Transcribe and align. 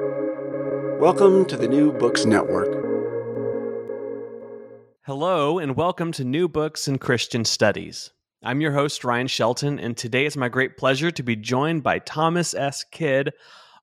Welcome 0.00 1.44
to 1.44 1.56
the 1.56 1.68
New 1.68 1.92
Books 1.92 2.24
Network. 2.24 2.66
Hello, 5.02 5.60
and 5.60 5.76
welcome 5.76 6.10
to 6.12 6.24
New 6.24 6.48
Books 6.48 6.88
in 6.88 6.98
Christian 6.98 7.44
Studies. 7.44 8.10
I'm 8.42 8.60
your 8.60 8.72
host, 8.72 9.04
Ryan 9.04 9.28
Shelton, 9.28 9.78
and 9.78 9.96
today 9.96 10.26
it's 10.26 10.36
my 10.36 10.48
great 10.48 10.76
pleasure 10.76 11.12
to 11.12 11.22
be 11.22 11.36
joined 11.36 11.84
by 11.84 12.00
Thomas 12.00 12.54
S. 12.54 12.84
Kidd, 12.90 13.34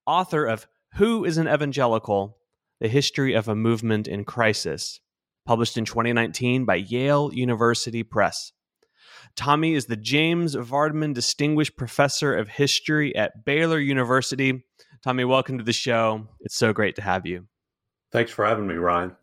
author 0.06 0.46
of 0.46 0.68
Who 0.96 1.24
is 1.24 1.38
an 1.38 1.48
Evangelical? 1.48 2.38
The 2.82 2.90
History 2.90 3.34
of 3.34 3.48
a 3.48 3.56
Movement 3.56 4.10
in 4.10 4.26
Crisis, 4.26 5.00
published 5.46 5.78
in 5.78 5.86
2019 5.86 6.66
by 6.66 6.76
Yale 6.76 7.32
University 7.34 8.04
Press. 8.04 8.52
Tommy 9.38 9.76
is 9.76 9.86
the 9.86 9.96
James 9.96 10.58
Vardaman 10.58 11.14
Distinguished 11.14 11.78
Professor 11.78 12.36
of 12.36 12.50
History 12.50 13.16
at 13.16 13.46
Baylor 13.46 13.80
University. 13.80 14.66
Tommy, 15.04 15.26
welcome 15.26 15.58
to 15.58 15.64
the 15.64 15.74
show. 15.74 16.28
It's 16.42 16.56
so 16.56 16.74
great 16.74 16.96
to 16.98 17.02
have 17.02 17.26
you. 17.26 17.48
Thanks 18.12 18.30
for 18.30 18.46
having 18.46 18.68
me, 18.68 18.76
Ryan. 18.76 19.16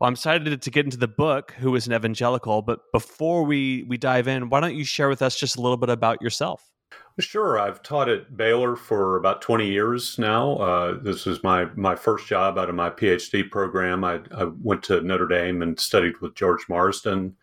Well, 0.00 0.08
I'm 0.08 0.14
excited 0.14 0.60
to 0.60 0.70
get 0.70 0.84
into 0.84 0.96
the 0.96 1.06
book, 1.06 1.52
Who 1.58 1.76
is 1.76 1.86
an 1.86 1.92
Evangelical? 1.92 2.60
But 2.62 2.80
before 2.92 3.44
we, 3.44 3.84
we 3.84 3.98
dive 3.98 4.26
in, 4.26 4.48
why 4.48 4.58
don't 4.58 4.74
you 4.74 4.84
share 4.84 5.08
with 5.08 5.22
us 5.22 5.38
just 5.38 5.56
a 5.56 5.60
little 5.60 5.76
bit 5.76 5.90
about 5.90 6.20
yourself? 6.20 6.72
Sure. 7.20 7.58
I've 7.58 7.84
taught 7.84 8.08
at 8.08 8.36
Baylor 8.36 8.74
for 8.74 9.16
about 9.16 9.42
20 9.42 9.70
years 9.70 10.18
now. 10.18 10.56
Uh, 10.56 10.98
this 11.00 11.24
was 11.24 11.42
my, 11.44 11.66
my 11.76 11.94
first 11.94 12.26
job 12.26 12.58
out 12.58 12.68
of 12.68 12.74
my 12.74 12.90
PhD 12.90 13.48
program. 13.48 14.02
I, 14.02 14.20
I 14.36 14.50
went 14.60 14.82
to 14.84 15.00
Notre 15.02 15.28
Dame 15.28 15.62
and 15.62 15.78
studied 15.78 16.18
with 16.20 16.34
George 16.34 16.68
Marsden 16.68 17.36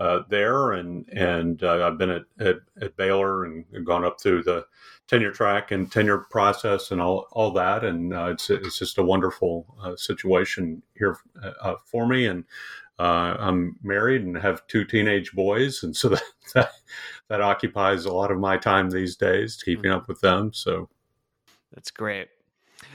uh, 0.00 0.20
there, 0.28 0.72
and 0.72 1.08
and 1.10 1.62
uh, 1.62 1.86
I've 1.86 1.98
been 1.98 2.10
at, 2.10 2.24
at, 2.40 2.56
at, 2.80 2.96
Baylor 2.96 3.44
and 3.44 3.64
gone 3.84 4.04
up 4.04 4.20
through 4.20 4.42
the 4.42 4.66
tenure 5.08 5.32
track 5.32 5.70
and 5.70 5.90
tenure 5.90 6.18
process 6.18 6.90
and 6.90 7.00
all 7.00 7.26
all 7.32 7.50
that, 7.52 7.84
and 7.84 8.14
uh, 8.14 8.26
it's 8.26 8.50
it's 8.50 8.78
just 8.78 8.98
a 8.98 9.02
wonderful 9.02 9.66
uh, 9.82 9.96
situation 9.96 10.82
here 10.94 11.18
uh, 11.42 11.74
for 11.84 12.06
me, 12.06 12.26
and 12.26 12.44
uh, 12.98 13.36
I'm 13.38 13.76
married 13.82 14.22
and 14.22 14.36
have 14.38 14.66
two 14.66 14.84
teenage 14.84 15.32
boys, 15.32 15.82
and 15.82 15.96
so 15.96 16.08
that, 16.10 16.22
that, 16.54 16.70
that 17.28 17.40
occupies 17.40 18.04
a 18.04 18.12
lot 18.12 18.30
of 18.30 18.38
my 18.38 18.56
time 18.56 18.90
these 18.90 19.16
days, 19.16 19.60
keeping 19.62 19.90
mm-hmm. 19.90 19.98
up 19.98 20.08
with 20.08 20.20
them. 20.20 20.52
So 20.52 20.88
that's 21.72 21.90
great. 21.90 22.28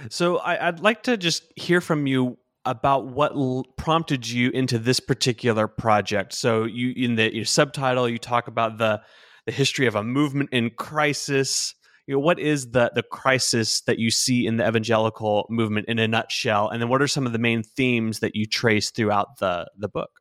So 0.09 0.38
I, 0.38 0.67
I'd 0.67 0.79
like 0.79 1.03
to 1.03 1.17
just 1.17 1.44
hear 1.55 1.81
from 1.81 2.07
you 2.07 2.38
about 2.66 3.07
what 3.07 3.33
l- 3.33 3.66
prompted 3.77 4.29
you 4.29 4.49
into 4.51 4.77
this 4.77 4.99
particular 4.99 5.67
project. 5.67 6.33
So 6.33 6.63
you 6.63 6.94
in 6.95 7.16
the 7.16 7.33
your 7.33 7.45
subtitle 7.45 8.07
you 8.07 8.17
talk 8.17 8.47
about 8.47 8.77
the 8.77 9.01
the 9.45 9.51
history 9.51 9.88
of 9.88 9.95
a 9.95 10.03
movement 10.03 10.49
in 10.51 10.69
crisis. 10.69 11.75
You 12.09 12.15
know, 12.15 12.21
what 12.21 12.39
is 12.39 12.71
the 12.71 12.91
the 12.95 13.03
crisis 13.03 13.81
that 13.81 13.99
you 13.99 14.09
see 14.09 14.47
in 14.47 14.57
the 14.57 14.67
evangelical 14.67 15.45
movement 15.47 15.88
in 15.88 15.99
a 15.99 16.07
nutshell, 16.07 16.67
and 16.67 16.81
then 16.81 16.89
what 16.89 17.03
are 17.03 17.07
some 17.07 17.27
of 17.27 17.33
the 17.33 17.38
main 17.38 17.61
themes 17.61 18.17
that 18.21 18.35
you 18.35 18.47
trace 18.47 18.89
throughout 18.89 19.38
the 19.38 19.69
the 19.77 19.88
book? 19.88 20.19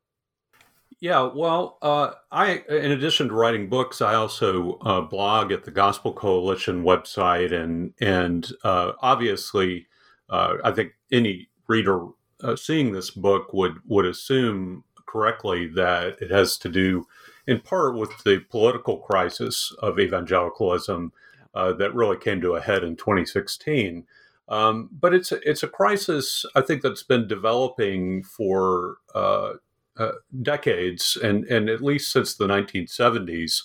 Yeah, 1.00 1.30
well, 1.34 1.78
uh, 1.80 2.10
I 2.30 2.62
in 2.68 2.90
addition 2.90 3.28
to 3.28 3.34
writing 3.34 3.70
books, 3.70 4.02
I 4.02 4.12
also 4.16 4.74
uh, 4.82 5.00
blog 5.00 5.50
at 5.50 5.64
the 5.64 5.70
Gospel 5.70 6.12
Coalition 6.12 6.84
website, 6.84 7.54
and 7.54 7.94
and 8.02 8.46
uh, 8.64 8.92
obviously, 9.00 9.86
uh, 10.28 10.56
I 10.62 10.72
think 10.72 10.92
any 11.10 11.48
reader 11.68 12.08
uh, 12.44 12.54
seeing 12.56 12.92
this 12.92 13.10
book 13.10 13.54
would 13.54 13.78
would 13.86 14.04
assume 14.04 14.84
correctly 15.06 15.66
that 15.68 16.20
it 16.20 16.30
has 16.30 16.58
to 16.58 16.68
do 16.68 17.06
in 17.46 17.60
part 17.60 17.96
with 17.96 18.10
the 18.24 18.40
political 18.50 18.98
crisis 18.98 19.74
of 19.78 19.98
evangelicalism 19.98 21.12
uh, 21.58 21.72
that 21.72 21.92
really 21.92 22.16
came 22.16 22.40
to 22.40 22.54
a 22.54 22.60
head 22.60 22.84
in 22.84 22.94
2016. 22.94 24.06
Um, 24.48 24.88
but 24.92 25.12
it's 25.12 25.32
a, 25.32 25.40
it's 25.48 25.64
a 25.64 25.68
crisis 25.68 26.46
I 26.54 26.60
think 26.60 26.82
that's 26.82 27.02
been 27.02 27.26
developing 27.26 28.22
for 28.22 28.98
uh, 29.14 29.54
uh, 29.96 30.12
decades 30.40 31.18
and 31.22 31.44
and 31.46 31.68
at 31.68 31.82
least 31.82 32.12
since 32.12 32.34
the 32.36 32.46
1970s. 32.46 33.62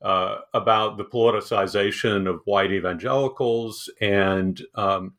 Uh, 0.00 0.40
about 0.52 0.96
the 0.96 1.04
politicization 1.04 2.28
of 2.28 2.40
white 2.44 2.72
evangelicals 2.72 3.88
and 4.00 4.62
um, 4.74 5.14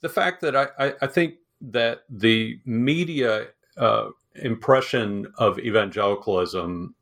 the 0.00 0.08
fact 0.08 0.40
that 0.40 0.56
I, 0.56 0.66
I, 0.80 0.94
I, 1.02 1.06
think 1.06 1.34
that 1.60 2.00
the 2.10 2.58
media 2.64 3.46
uh, 3.76 4.08
impression 4.34 5.32
of 5.38 5.60
evangelicalism 5.60 6.92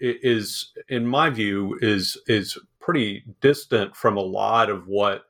is, 0.00 0.72
in 0.88 1.06
my 1.06 1.30
view, 1.30 1.78
is 1.80 2.16
is 2.26 2.58
pretty 2.80 3.24
distant 3.40 3.94
from 3.94 4.16
a 4.16 4.22
lot 4.22 4.70
of 4.70 4.86
what 4.88 5.24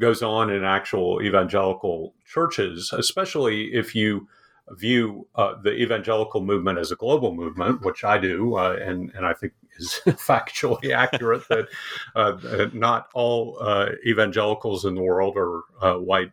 goes 0.00 0.22
on 0.22 0.50
in 0.50 0.64
actual 0.64 1.20
evangelical 1.22 2.14
churches, 2.24 2.92
especially 2.92 3.74
if 3.74 3.94
you 3.94 4.26
view 4.70 5.26
uh, 5.34 5.54
the 5.62 5.72
evangelical 5.72 6.40
movement 6.40 6.78
as 6.78 6.92
a 6.92 6.96
global 6.96 7.34
movement, 7.34 7.82
which 7.82 8.04
I 8.04 8.18
do, 8.18 8.56
uh, 8.56 8.78
and 8.80 9.12
and 9.14 9.26
I 9.26 9.34
think 9.34 9.52
is 9.78 10.00
factually 10.06 10.90
accurate 10.94 11.48
that 11.48 11.68
uh, 12.14 12.68
not 12.72 13.08
all 13.14 13.58
uh, 13.60 13.90
evangelicals 14.06 14.84
in 14.84 14.94
the 14.94 15.02
world 15.02 15.36
are 15.36 15.62
uh, 15.80 15.98
white 15.98 16.32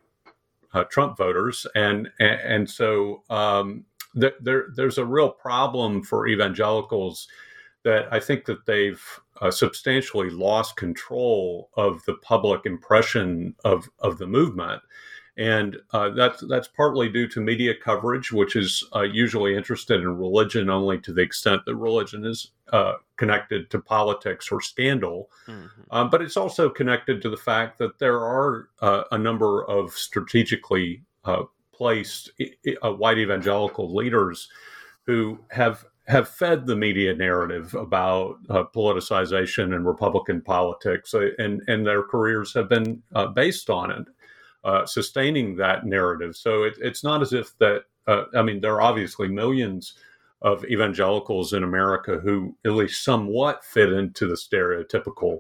uh, 0.73 0.84
Trump 0.85 1.17
voters, 1.17 1.66
and 1.75 2.09
and, 2.19 2.40
and 2.41 2.69
so 2.69 3.23
um, 3.29 3.85
th- 4.19 4.35
there 4.40 4.67
there's 4.75 4.97
a 4.97 5.06
real 5.06 5.29
problem 5.29 6.03
for 6.03 6.28
evangelicals 6.28 7.28
that 7.87 8.11
I 8.11 8.19
think 8.19 8.43
that 8.45 8.65
they've 8.65 9.01
uh, 9.39 9.49
substantially 9.49 10.29
lost 10.29 10.75
control 10.75 11.69
of 11.77 12.03
the 12.03 12.15
public 12.15 12.65
impression 12.65 13.55
of 13.63 13.87
of 13.99 14.17
the 14.17 14.27
movement, 14.27 14.81
and 15.37 15.77
uh, 15.93 16.09
that's 16.09 16.43
that's 16.49 16.67
partly 16.67 17.07
due 17.07 17.29
to 17.29 17.39
media 17.39 17.73
coverage, 17.73 18.33
which 18.33 18.57
is 18.57 18.83
uh, 18.93 19.03
usually 19.03 19.55
interested 19.55 20.01
in 20.01 20.17
religion 20.17 20.69
only 20.69 20.99
to 20.99 21.13
the 21.13 21.21
extent 21.21 21.61
that 21.65 21.77
religion 21.77 22.25
is 22.25 22.51
uh, 22.73 22.95
connected 23.15 23.69
to 23.69 23.79
politics 23.79 24.51
or 24.51 24.59
scandal. 24.59 25.29
Mm-hmm. 25.47 25.81
Um, 25.89 26.09
but 26.09 26.21
it's 26.21 26.35
also 26.35 26.69
connected 26.69 27.21
to 27.21 27.29
the 27.29 27.37
fact 27.37 27.77
that 27.77 27.99
there 27.99 28.19
are 28.19 28.67
uh, 28.81 29.03
a 29.13 29.17
number 29.17 29.63
of 29.63 29.93
strategically 29.93 31.03
uh, 31.23 31.43
placed 31.71 32.31
uh, 32.81 32.91
white 32.91 33.17
evangelical 33.17 33.95
leaders 33.95 34.49
who 35.05 35.39
have 35.51 35.85
have 36.07 36.29
fed 36.29 36.66
the 36.66 36.75
media 36.75 37.13
narrative 37.13 37.73
about 37.73 38.38
uh, 38.50 38.63
politicization 38.73 39.75
and 39.75 39.85
Republican 39.85 40.41
politics, 40.41 41.13
uh, 41.13 41.29
and 41.38 41.62
and 41.68 41.85
their 41.85 42.03
careers 42.03 42.53
have 42.53 42.69
been 42.69 43.01
uh, 43.13 43.28
based 43.28 43.69
on 43.69 43.91
it, 43.91 44.07
uh, 44.63 44.85
sustaining 44.85 45.56
that 45.56 45.85
narrative. 45.85 46.35
So 46.35 46.63
it, 46.63 46.75
it's 46.79 47.03
not 47.03 47.22
as 47.22 47.34
if 47.34 47.57
that. 47.59 47.84
I 48.07 48.41
mean, 48.41 48.62
there 48.62 48.75
are 48.75 48.81
obviously 48.81 49.28
millions 49.28 49.96
of 50.41 50.63
evangelicals 50.63 51.51
in 51.51 51.63
America 51.63 52.19
who 52.19 52.56
at 52.63 52.72
least 52.72 53.03
somewhat 53.03 53.66
fit 53.66 53.91
into 53.91 54.28
the 54.28 54.35
stereotypical 54.35 55.40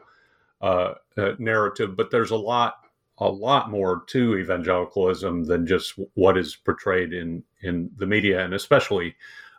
uh, 0.61 0.95
uh, 1.17 1.33
narrative, 1.37 1.95
but 1.95 2.09
there's 2.11 2.31
a 2.31 2.35
lot, 2.35 2.77
a 3.19 3.29
lot 3.29 3.69
more 3.69 4.03
to 4.07 4.37
evangelicalism 4.37 5.45
than 5.45 5.67
just 5.67 5.93
what 6.15 6.37
is 6.37 6.55
portrayed 6.55 7.13
in 7.13 7.43
in 7.61 7.89
the 7.97 8.05
media 8.05 8.43
and 8.43 8.53
especially 8.53 9.15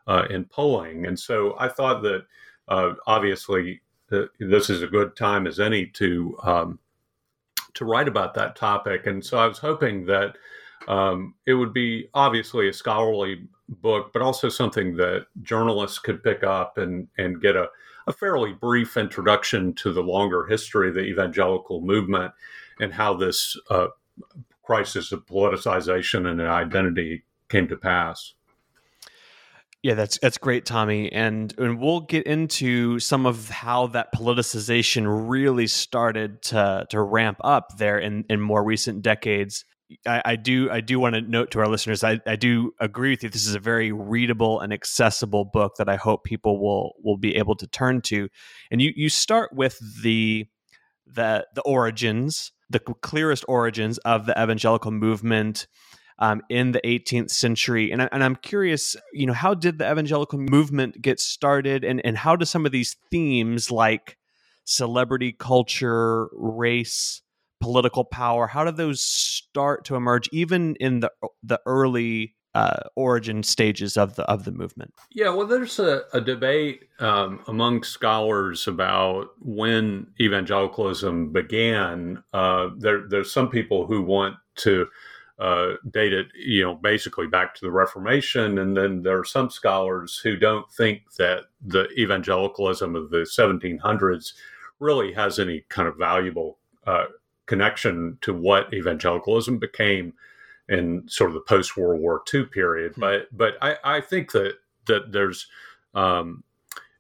uh, 0.09 0.25
in 0.31 0.45
polling. 0.47 1.07
And 1.07 1.19
so 1.19 1.55
I 1.59 1.69
thought 1.69 2.03
that 2.03 2.25
uh, 2.67 2.95
obviously 3.07 3.81
uh, 4.11 4.23
this 4.41 4.71
is 4.71 4.83
a 4.83 4.87
good 4.89 5.15
time 5.17 5.47
as 5.47 5.61
any 5.61 5.87
to 5.87 6.37
um, 6.43 6.79
to 7.75 7.85
write 7.85 8.09
about 8.09 8.35
that 8.35 8.57
topic. 8.57 9.07
And 9.07 9.25
so 9.25 9.39
I 9.39 9.47
was 9.47 9.59
hoping 9.59 10.07
that 10.07 10.37
um, 10.89 11.35
it 11.47 11.55
would 11.55 11.73
be 11.73 12.09
obviously 12.15 12.69
a 12.69 12.73
scholarly 12.73 13.47
book, 13.69 14.11
but 14.13 14.23
also 14.23 14.49
something 14.49 14.97
that 14.97 15.27
journalists 15.43 15.99
could 15.99 16.23
pick 16.23 16.43
up 16.43 16.79
and, 16.79 17.07
and 17.19 17.43
get 17.43 17.55
a, 17.55 17.69
a 18.07 18.13
fairly 18.13 18.53
brief 18.53 18.97
introduction 18.97 19.75
to 19.75 19.93
the 19.93 20.03
longer 20.03 20.47
history 20.47 20.89
of 20.89 20.95
the 20.95 21.03
evangelical 21.03 21.83
movement 21.83 22.33
and 22.81 22.93
how 22.93 23.15
this 23.15 23.57
uh, 23.71 23.89
crisis 24.63 25.13
of 25.13 25.27
politicization 25.27 26.27
and 26.27 26.41
identity 26.41 27.23
came 27.49 27.69
to 27.69 27.77
pass. 27.77 28.35
Yeah, 29.83 29.95
that's 29.95 30.19
that's 30.19 30.39
great, 30.39 30.67
Tommy, 30.67 31.11
and 31.13 31.55
and 31.57 31.81
we'll 31.81 32.01
get 32.01 32.27
into 32.27 32.99
some 32.99 33.27
of 33.27 33.49
how 33.49 33.87
that 33.89 34.13
politicization 34.13 35.29
really 35.29 35.69
started 35.69 36.43
to 36.43 36.85
to 36.91 37.01
ramp 37.01 37.39
up 37.45 37.79
there 37.79 37.99
in 37.99 38.25
in 38.29 38.41
more 38.41 38.65
recent 38.65 39.03
decades. 39.03 39.65
I, 40.07 40.21
I, 40.25 40.37
do 40.37 40.71
I 40.71 40.81
do 40.83 41.01
want 41.01 41.15
to 41.15 41.23
note 41.23 41.51
to 41.53 41.61
our 41.61 41.69
listeners 41.69 42.05
I, 42.05 42.21
I 42.27 42.37
do 42.37 42.75
agree 42.79 43.11
with 43.11 43.23
you. 43.23 43.31
This 43.31 43.47
is 43.47 43.55
a 43.55 43.61
very 43.61 43.91
readable 43.91 44.61
and 44.61 44.71
accessible 44.71 45.47
book 45.47 45.77
that 45.79 45.89
I 45.89 45.97
hope 45.97 46.25
people 46.25 46.61
will 46.61 46.95
will 47.03 47.17
be 47.17 47.37
able 47.37 47.55
to 47.57 47.67
turn 47.67 48.03
to. 48.03 48.29
And 48.71 48.83
you 48.83 48.93
you 48.97 49.09
start 49.09 49.53
with 49.55 49.79
the 50.03 50.47
the 51.07 51.47
the 51.55 51.63
origins, 51.63 52.53
the 52.69 52.81
clearest 52.81 53.45
origins 53.49 53.99
of 53.99 54.27
the 54.27 54.33
evangelical 54.33 54.91
movement 54.91 55.69
um, 56.19 56.43
in 56.49 56.73
the 56.73 56.81
18th 56.81 57.31
century. 57.31 57.91
And, 57.91 58.03
I, 58.03 58.09
and 58.13 58.25
I'm 58.25 58.37
curious, 58.37 58.97
you 59.13 59.27
know, 59.27 59.33
how 59.33 59.55
did 59.55 59.79
the 59.79 59.91
evangelical 59.91 60.39
movement 60.39 61.01
get 61.01 61.21
started, 61.21 61.85
and 61.85 62.05
and 62.05 62.17
how 62.17 62.37
do 62.37 62.45
some 62.45 62.67
of 62.67 62.73
these 62.73 62.97
themes 63.11 63.71
like 63.71 64.17
celebrity 64.65 65.33
culture, 65.33 66.29
race, 66.33 67.23
political 67.61 68.05
power? 68.05 68.47
How 68.47 68.65
did 68.65 68.77
those 68.77 69.03
start 69.03 69.85
to 69.87 69.97
emerge, 69.97 70.29
even 70.33 70.77
in 70.77 71.01
the 71.01 71.11
the 71.43 71.61
early 71.67 72.35
uh, 72.55 72.81
origin 72.97 73.43
stages 73.43 73.97
of 73.97 74.17
the 74.17 74.25
of 74.25 74.45
the 74.45 74.53
movement? 74.53 74.93
Yeah, 75.13 75.31
well, 75.31 75.47
there's 75.47 75.79
a, 75.79 76.03
a 76.13 76.21
debate 76.21 76.89
um, 76.99 77.41
among 77.47 77.85
scholars 77.85 78.67
about 78.67 79.29
when 79.41 80.09
evangelicalism 80.21 81.33
began. 81.33 82.25
Uh, 82.33 82.71
there, 82.77 83.07
there's 83.09 83.33
some 83.33 83.49
people 83.49 83.87
who 83.87 84.03
want 84.03 84.37
to 84.57 84.89
uh, 85.39 85.75
date 85.91 86.13
it, 86.13 86.27
you 86.35 86.63
know, 86.63 86.75
basically 86.75 87.27
back 87.27 87.55
to 87.55 87.61
the 87.61 87.71
Reformation, 87.71 88.59
and 88.59 88.77
then 88.77 89.03
there 89.03 89.19
are 89.19 89.25
some 89.25 89.51
scholars 89.51 90.19
who 90.19 90.37
don't 90.37 90.71
think 90.73 91.15
that 91.17 91.45
the 91.65 91.89
evangelicalism 91.99 92.97
of 92.97 93.11
the 93.11 93.19
1700s 93.19 94.33
really 94.81 95.13
has 95.13 95.39
any 95.39 95.65
kind 95.69 95.87
of 95.89 95.97
valuable 95.97 96.59
uh, 96.87 97.07
connection 97.47 98.19
to 98.21 98.35
what 98.35 98.73
evangelicalism 98.75 99.59
became 99.59 100.13
in 100.69 101.03
sort 101.09 101.31
of 101.31 101.35
the 101.35 101.41
post 101.41 101.77
World 101.77 102.01
War 102.01 102.23
II 102.33 102.45
period. 102.45 102.93
Mm-hmm. 102.93 103.01
But 103.01 103.29
but 103.33 103.55
I, 103.63 103.97
I 103.97 104.01
think 104.01 104.33
that 104.33 104.55
that 104.87 105.13
there's 105.13 105.47
um, 105.95 106.45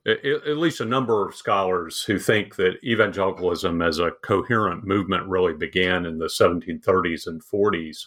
at, 0.06 0.56
least 0.56 0.80
a 0.80 0.84
number 0.84 1.26
of 1.26 1.34
scholars 1.34 2.02
who 2.02 2.18
think 2.18 2.56
that 2.56 2.82
evangelicalism 2.82 3.82
as 3.82 3.98
a 3.98 4.12
coherent 4.22 4.84
movement 4.84 5.26
really 5.26 5.52
began 5.52 6.06
in 6.06 6.18
the 6.18 6.26
1730s 6.26 7.26
and 7.26 7.42
40s. 7.42 8.06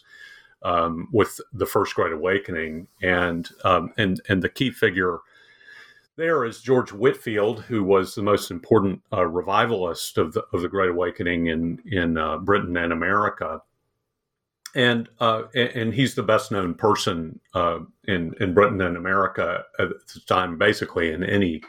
Um, 0.63 1.07
with 1.11 1.41
the 1.53 1.65
First 1.65 1.95
Great 1.95 2.13
Awakening, 2.13 2.87
and 3.01 3.49
um, 3.63 3.91
and 3.97 4.21
and 4.29 4.43
the 4.43 4.49
key 4.49 4.69
figure 4.69 5.21
there 6.17 6.45
is 6.45 6.61
George 6.61 6.91
Whitefield, 6.91 7.61
who 7.61 7.83
was 7.83 8.13
the 8.13 8.21
most 8.21 8.51
important 8.51 9.01
uh, 9.11 9.25
revivalist 9.25 10.19
of 10.19 10.33
the 10.33 10.43
of 10.53 10.61
the 10.61 10.69
Great 10.69 10.91
Awakening 10.91 11.47
in 11.47 11.81
in 11.85 12.15
uh, 12.15 12.37
Britain 12.37 12.77
and 12.77 12.93
America 12.93 13.61
and 14.75 15.09
uh, 15.19 15.43
and 15.53 15.93
he's 15.93 16.15
the 16.15 16.23
best 16.23 16.51
known 16.51 16.73
person 16.73 17.39
uh, 17.53 17.79
in 18.07 18.33
in 18.39 18.53
Britain 18.53 18.81
and 18.81 18.97
America 18.97 19.65
at 19.79 19.89
the 19.89 20.19
time, 20.27 20.57
basically 20.57 21.11
in 21.11 21.23
any 21.23 21.61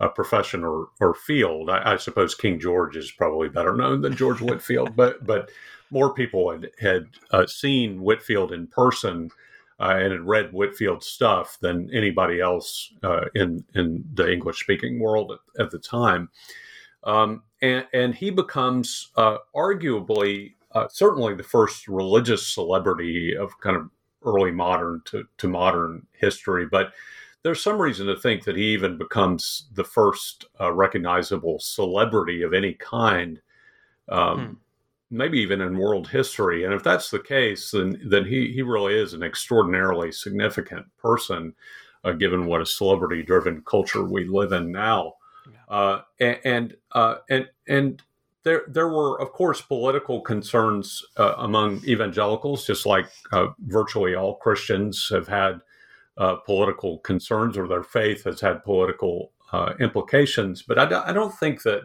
uh, 0.00 0.08
profession 0.08 0.64
or, 0.64 0.88
or 1.00 1.14
field. 1.14 1.70
I, 1.70 1.92
I, 1.92 1.96
suppose 1.96 2.34
King 2.34 2.58
George 2.60 2.96
is 2.96 3.10
probably 3.10 3.48
better 3.48 3.74
known 3.74 4.02
than 4.02 4.16
George 4.16 4.40
Whitefield, 4.40 4.94
but 4.96 5.24
but 5.26 5.50
more 5.90 6.14
people 6.14 6.50
had 6.50 6.70
had 6.80 7.06
uh, 7.30 7.46
seen 7.46 8.00
Whitefield 8.00 8.52
in 8.52 8.66
person 8.68 9.30
uh, 9.80 9.96
and 9.98 10.12
had 10.12 10.26
read 10.26 10.52
Whitefield's 10.52 11.06
stuff 11.06 11.58
than 11.60 11.90
anybody 11.92 12.40
else 12.40 12.92
uh, 13.02 13.26
in 13.34 13.64
in 13.74 14.04
the 14.14 14.30
English 14.30 14.60
speaking 14.60 15.00
world 15.00 15.32
at, 15.32 15.64
at, 15.64 15.70
the 15.70 15.78
time. 15.78 16.28
Um, 17.02 17.42
and, 17.60 17.86
and 17.92 18.14
he 18.14 18.30
becomes 18.30 19.10
arguably 19.16 20.54
uh, 20.74 20.88
certainly 20.90 21.34
the 21.34 21.42
first 21.42 21.88
religious 21.88 22.46
celebrity 22.46 23.36
of 23.36 23.58
kind 23.60 23.76
of 23.76 23.90
early 24.24 24.50
modern 24.50 25.02
to, 25.06 25.24
to 25.38 25.48
modern 25.48 26.06
history. 26.12 26.66
But 26.66 26.92
there's 27.42 27.62
some 27.62 27.80
reason 27.80 28.06
to 28.06 28.16
think 28.16 28.44
that 28.44 28.56
he 28.56 28.72
even 28.72 28.96
becomes 28.96 29.68
the 29.74 29.84
first 29.84 30.46
uh, 30.60 30.72
recognizable 30.72 31.58
celebrity 31.60 32.42
of 32.42 32.54
any 32.54 32.72
kind, 32.72 33.40
um, 34.08 34.38
hmm. 34.38 35.16
maybe 35.16 35.38
even 35.38 35.60
in 35.60 35.78
world 35.78 36.08
history. 36.08 36.64
And 36.64 36.72
if 36.72 36.82
that's 36.82 37.10
the 37.10 37.20
case, 37.20 37.70
then 37.70 38.00
then 38.06 38.24
he 38.24 38.50
he 38.52 38.62
really 38.62 38.94
is 38.94 39.12
an 39.12 39.22
extraordinarily 39.22 40.10
significant 40.10 40.86
person, 40.96 41.54
uh, 42.02 42.12
given 42.12 42.46
what 42.46 42.62
a 42.62 42.66
celebrity-driven 42.66 43.62
culture 43.66 44.04
we 44.04 44.24
live 44.24 44.52
in 44.52 44.72
now. 44.72 45.12
Yeah. 45.46 45.76
Uh, 45.76 46.02
and 46.20 46.38
and, 46.44 46.76
uh, 46.92 47.16
and 47.28 47.48
and 47.68 48.02
there 48.44 48.62
there 48.68 48.88
were 48.88 49.20
of 49.20 49.32
course 49.32 49.60
political 49.60 50.20
concerns 50.20 51.02
uh, 51.16 51.34
among 51.38 51.82
evangelicals 51.84 52.66
just 52.66 52.86
like 52.86 53.06
uh, 53.32 53.48
virtually 53.66 54.14
all 54.14 54.36
christians 54.36 55.08
have 55.10 55.26
had 55.26 55.60
uh, 56.16 56.36
political 56.36 56.98
concerns 56.98 57.58
or 57.58 57.66
their 57.66 57.82
faith 57.82 58.24
has 58.24 58.40
had 58.40 58.62
political 58.64 59.32
uh, 59.52 59.74
implications. 59.80 60.62
But 60.62 60.78
I, 60.78 61.10
I 61.10 61.12
don't 61.12 61.34
think 61.34 61.62
that 61.62 61.82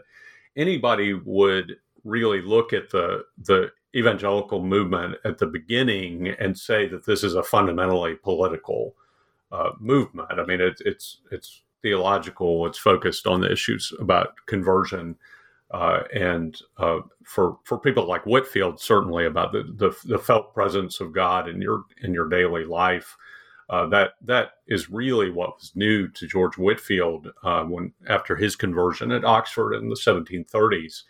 anybody 0.55 1.13
would 1.13 1.77
really 2.03 2.41
look 2.41 2.73
at 2.73 2.89
the 2.89 3.25
the 3.37 3.71
evangelical 3.95 4.63
movement 4.63 5.15
at 5.25 5.39
the 5.39 5.47
beginning 5.47 6.29
and 6.39 6.57
say 6.57 6.87
that 6.87 7.05
this 7.05 7.23
is 7.23 7.33
a 7.33 7.43
fundamentally 7.43 8.15
political 8.15 8.95
uh, 9.51 9.71
movement. 9.79 10.29
I 10.31 10.45
mean 10.45 10.61
it, 10.61 10.81
it's 10.85 11.21
it's 11.31 11.63
theological. 11.81 12.67
It's 12.67 12.77
focused 12.77 13.25
on 13.25 13.41
the 13.41 13.51
issues 13.51 13.91
about 13.99 14.35
conversion 14.45 15.15
uh, 15.71 16.01
and 16.13 16.59
uh, 16.77 16.99
for 17.23 17.57
for 17.63 17.77
people 17.77 18.07
like 18.07 18.25
Whitefield, 18.25 18.79
certainly 18.79 19.25
about 19.25 19.51
the, 19.51 19.63
the, 19.63 19.95
the 20.05 20.19
felt 20.19 20.53
presence 20.53 20.99
of 20.99 21.13
God 21.13 21.47
in 21.47 21.61
your 21.61 21.83
in 22.01 22.13
your 22.13 22.27
daily 22.27 22.65
life. 22.65 23.15
Uh, 23.69 23.85
that 23.87 24.13
that 24.23 24.53
is 24.67 24.89
really 24.89 25.29
what 25.29 25.55
was 25.57 25.71
new 25.75 26.07
to 26.07 26.25
George 26.25 26.57
Whitefield 26.57 27.31
uh, 27.43 27.63
when 27.63 27.93
after 28.07 28.35
his 28.35 28.55
conversion 28.55 29.11
at 29.11 29.23
Oxford 29.23 29.75
in 29.75 29.89
the 29.89 29.95
1730s. 29.95 31.03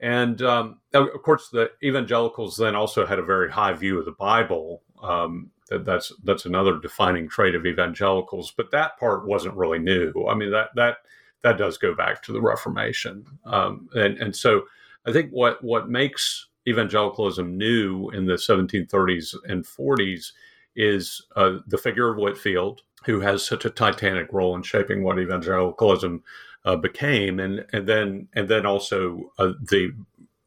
And 0.00 0.42
um, 0.42 0.80
of 0.92 1.22
course, 1.22 1.48
the 1.48 1.70
evangelicals 1.82 2.56
then 2.56 2.74
also 2.74 3.06
had 3.06 3.20
a 3.20 3.24
very 3.24 3.50
high 3.50 3.72
view 3.72 3.98
of 3.98 4.04
the 4.04 4.12
Bible. 4.12 4.82
Um, 5.00 5.50
that's 5.70 6.12
that's 6.24 6.44
another 6.44 6.78
defining 6.78 7.28
trait 7.28 7.54
of 7.54 7.66
evangelicals. 7.66 8.52
But 8.56 8.72
that 8.72 8.98
part 8.98 9.26
wasn't 9.26 9.56
really 9.56 9.78
new. 9.78 10.26
I 10.28 10.34
mean 10.34 10.50
that 10.50 10.70
that 10.74 10.98
that 11.42 11.58
does 11.58 11.78
go 11.78 11.94
back 11.94 12.22
to 12.22 12.32
the 12.32 12.40
Reformation. 12.40 13.24
Um, 13.44 13.88
and, 13.94 14.18
and 14.18 14.34
so 14.34 14.62
I 15.06 15.12
think 15.12 15.30
what, 15.30 15.62
what 15.62 15.88
makes 15.88 16.48
evangelicalism 16.68 17.56
new 17.56 18.10
in 18.10 18.26
the 18.26 18.34
1730s 18.34 19.34
and 19.48 19.64
40s 19.64 20.32
is 20.74 21.22
uh, 21.36 21.58
the 21.66 21.78
figure 21.78 22.10
of 22.10 22.18
Whitefield, 22.18 22.82
who 23.04 23.20
has 23.20 23.44
such 23.44 23.64
a 23.64 23.70
titanic 23.70 24.32
role 24.32 24.54
in 24.56 24.62
shaping 24.62 25.02
what 25.02 25.18
evangelicalism 25.18 26.22
uh, 26.64 26.76
became, 26.76 27.38
and 27.38 27.64
and 27.72 27.88
then 27.88 28.28
and 28.34 28.48
then 28.48 28.66
also 28.66 29.30
uh, 29.38 29.52
the 29.70 29.92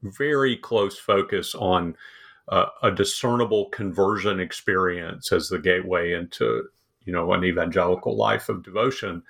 very 0.04 0.58
close 0.58 0.98
focus 0.98 1.56
on 1.56 1.96
uh, 2.50 2.66
a 2.84 2.92
discernible 2.92 3.70
conversion 3.70 4.40
experience 4.40 5.32
as 5.32 5.50
the 5.50 5.60
gateway 5.60 6.14
into 6.14 6.68
you 7.06 7.14
know 7.14 7.32
an 7.32 7.44
evangelical 7.46 8.16
life 8.16 8.50
of 8.50 8.64
devotion 8.64 9.24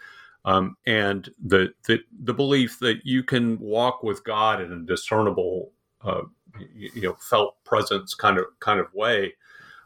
um, 0.46 0.78
and 0.86 1.30
the, 1.44 1.74
the 1.88 2.00
the 2.24 2.34
belief 2.34 2.80
that 2.80 3.06
you 3.06 3.24
can 3.24 3.60
walk 3.60 4.04
with 4.04 4.24
God 4.24 4.62
in 4.62 4.72
a 4.72 4.80
discernible, 4.80 5.72
uh, 6.04 6.22
you, 6.76 6.90
you, 6.94 7.02
know, 7.02 7.18
felt 7.20 7.64
presence 7.64 8.14
kind 8.14 8.38
of 8.38 8.46
kind 8.60 8.80
of 8.80 8.94
way. 8.94 9.34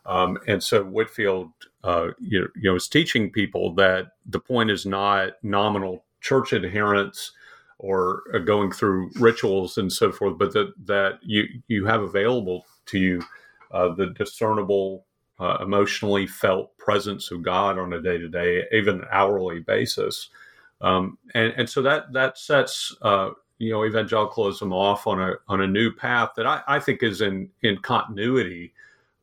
Um, 0.06 0.38
and 0.48 0.62
so 0.62 0.84
Whitefield, 0.84 1.50
uh, 1.84 2.10
you, 2.20 2.50
you 2.56 2.70
know, 2.70 2.76
is 2.76 2.88
teaching 2.88 3.32
people 3.32 3.74
that 3.76 4.12
the 4.26 4.40
point 4.40 4.70
is 4.70 4.86
not 4.86 5.34
nominal 5.44 6.04
church 6.22 6.54
adherence 6.54 7.32
or 7.80 8.24
uh, 8.34 8.40
going 8.40 8.72
through 8.72 9.12
rituals 9.16 9.78
and 9.78 9.92
so 9.92 10.12
forth, 10.12 10.38
but 10.38 10.54
that 10.54 10.74
that 10.86 11.20
you 11.24 11.46
you 11.68 11.86
have 11.86 12.02
available 12.02 12.66
to 12.88 13.00
you 13.00 13.22
uh, 13.74 13.94
the 13.96 14.08
discernible, 14.08 15.06
uh, 15.40 15.58
emotionally 15.62 16.28
felt 16.28 16.78
presence 16.78 17.32
of 17.32 17.42
God 17.42 17.80
on 17.80 17.92
a 17.92 18.02
day 18.02 18.18
to 18.18 18.30
day, 18.30 18.64
even 18.72 19.04
hourly 19.12 19.60
basis. 19.60 20.30
Um, 20.82 21.18
and, 21.34 21.54
and 21.56 21.70
so 21.70 21.82
that 21.82 22.12
that 22.14 22.38
sets 22.38 22.96
uh, 23.02 23.32
you 23.58 23.72
know 23.72 23.86
evangelicalism 23.86 24.74
off 24.74 25.08
on 25.08 25.22
a 25.22 25.34
on 25.48 25.62
a 25.62 25.68
new 25.68 25.92
path 25.92 26.32
that 26.36 26.46
I, 26.46 26.62
I 26.68 26.80
think 26.80 27.04
is 27.04 27.22
in 27.22 27.50
in 27.62 27.78
continuity 27.78 28.74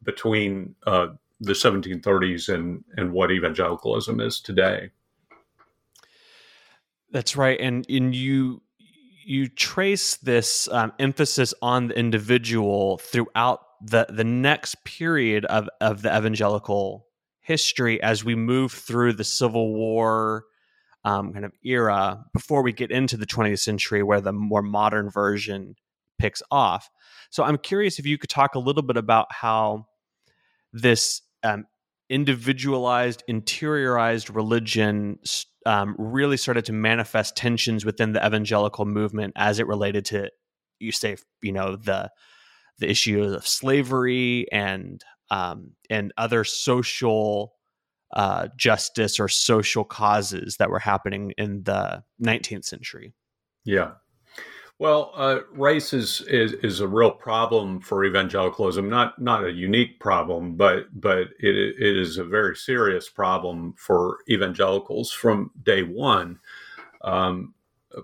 between 0.03 0.75
uh, 0.87 1.09
the 1.41 1.53
1730s 1.53 2.53
and 2.53 2.85
and 2.97 3.13
what 3.13 3.31
evangelicalism 3.31 4.21
is 4.21 4.41
today. 4.41 4.91
That's 7.11 7.37
right, 7.37 7.61
and 7.61 7.85
and 7.91 8.15
you 8.15 8.63
you 9.25 9.49
trace 9.49 10.17
this 10.17 10.69
um, 10.69 10.93
emphasis 10.99 11.53
on 11.61 11.89
the 11.89 11.99
individual 11.99 12.99
throughout 12.99 13.61
the 13.83 14.07
the 14.09 14.25
next 14.25 14.85
period 14.85 15.45
of 15.47 15.69
of 15.81 16.03
the 16.03 16.17
evangelical 16.17 17.07
history 17.41 18.01
as 18.03 18.25
we 18.25 18.35
move 18.35 18.73
through 18.73 19.13
the 19.13 19.25
Civil 19.25 19.75
War 19.75 20.45
um, 21.05 21.33
kind 21.33 21.45
of 21.45 21.53
era 21.65 22.25
before 22.33 22.63
we 22.63 22.73
get 22.73 22.91
into 22.91 23.17
the 23.17 23.27
20th 23.27 23.61
century 23.61 24.03
where 24.03 24.21
the 24.21 24.33
more 24.33 24.63
modern 24.63 25.11
version 25.11 25.75
picks 26.19 26.43
off. 26.51 26.91
So 27.31 27.43
I'm 27.43 27.59
curious 27.59 27.99
if 27.99 28.07
you 28.07 28.19
could 28.19 28.31
talk 28.31 28.55
a 28.55 28.59
little 28.59 28.83
bit 28.83 28.97
about 28.97 29.33
how 29.33 29.87
this 30.73 31.23
um, 31.43 31.67
individualized, 32.09 33.23
interiorized 33.29 34.35
religion 34.35 35.19
um, 35.67 35.95
really 35.99 36.37
started 36.37 36.65
to 36.67 36.73
manifest 36.73 37.37
tensions 37.37 37.85
within 37.85 38.13
the 38.13 38.25
evangelical 38.25 38.85
movement 38.85 39.33
as 39.37 39.59
it 39.59 39.67
related 39.67 40.05
to, 40.07 40.31
you 40.79 40.93
say, 40.93 41.17
you 41.43 41.53
know, 41.53 41.77
the 41.77 42.11
the 42.79 42.91
issue 42.91 43.23
of 43.23 43.47
slavery 43.47 44.47
and 44.51 45.05
um, 45.31 45.73
and 45.89 46.13
other 46.17 46.45
social 46.45 47.55
uh, 48.13 48.49
justice 48.57 49.21
or 49.21 49.29
social 49.29 49.85
causes 49.85 50.57
that 50.57 50.71
were 50.71 50.79
happening 50.79 51.33
in 51.39 51.63
the 51.63 52.03
19th 52.23 52.65
century. 52.65 53.13
Yeah. 53.65 53.93
Well, 54.79 55.13
uh, 55.15 55.41
race 55.53 55.93
is, 55.93 56.23
is 56.23 56.55
is 56.55 56.81
a 56.81 56.89
real 56.89 57.11
problem 57.11 57.83
for 57.83 58.03
evangelicalism. 58.03 58.89
Not 58.89 59.21
not 59.21 59.45
a 59.45 59.53
unique 59.53 60.01
problem, 60.01 60.57
but 60.57 60.87
but 60.99 61.29
it 61.39 61.55
it 61.55 61.97
is 61.99 62.17
a 62.17 62.25
very 62.25 62.57
serious 62.57 63.07
problem 63.07 63.75
for 63.77 64.21
evangelicals 64.31 65.13
from 65.13 65.51
day 65.65 65.83
one. 65.83 66.39
Um, 67.03 67.53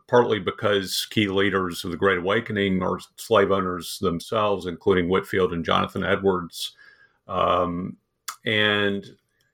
partly 0.07 0.39
because 0.39 1.07
key 1.11 1.29
leaders 1.29 1.85
of 1.85 1.93
the 1.93 1.97
Great 1.97 2.19
Awakening 2.19 2.83
are 2.83 2.99
slave 3.17 3.51
owners 3.51 3.99
themselves, 4.01 4.67
including 4.67 5.09
Whitefield 5.09 5.53
and 5.53 5.65
Jonathan 5.65 6.05
Edwards, 6.05 6.73
um, 7.27 7.97
and 8.45 9.07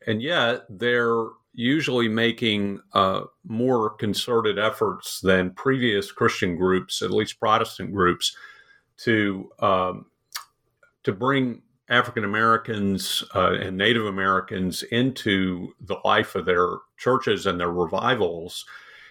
and 0.06 0.22
yet 0.22 0.64
they're 0.68 1.26
usually 1.54 2.08
making 2.08 2.80
uh, 2.94 3.22
more 3.44 3.90
concerted 3.90 4.58
efforts 4.58 5.20
than 5.20 5.50
previous 5.50 6.10
Christian 6.10 6.56
groups, 6.56 7.02
at 7.02 7.10
least 7.10 7.38
Protestant 7.38 7.92
groups, 7.92 8.34
to 8.98 9.50
um, 9.58 10.06
to 11.02 11.12
bring 11.12 11.62
African 11.88 12.24
Americans 12.24 13.24
uh, 13.34 13.54
and 13.60 13.76
Native 13.76 14.06
Americans 14.06 14.82
into 14.84 15.74
the 15.80 15.96
life 16.04 16.34
of 16.34 16.46
their 16.46 16.68
churches 16.96 17.46
and 17.46 17.60
their 17.60 17.72
revivals, 17.72 18.64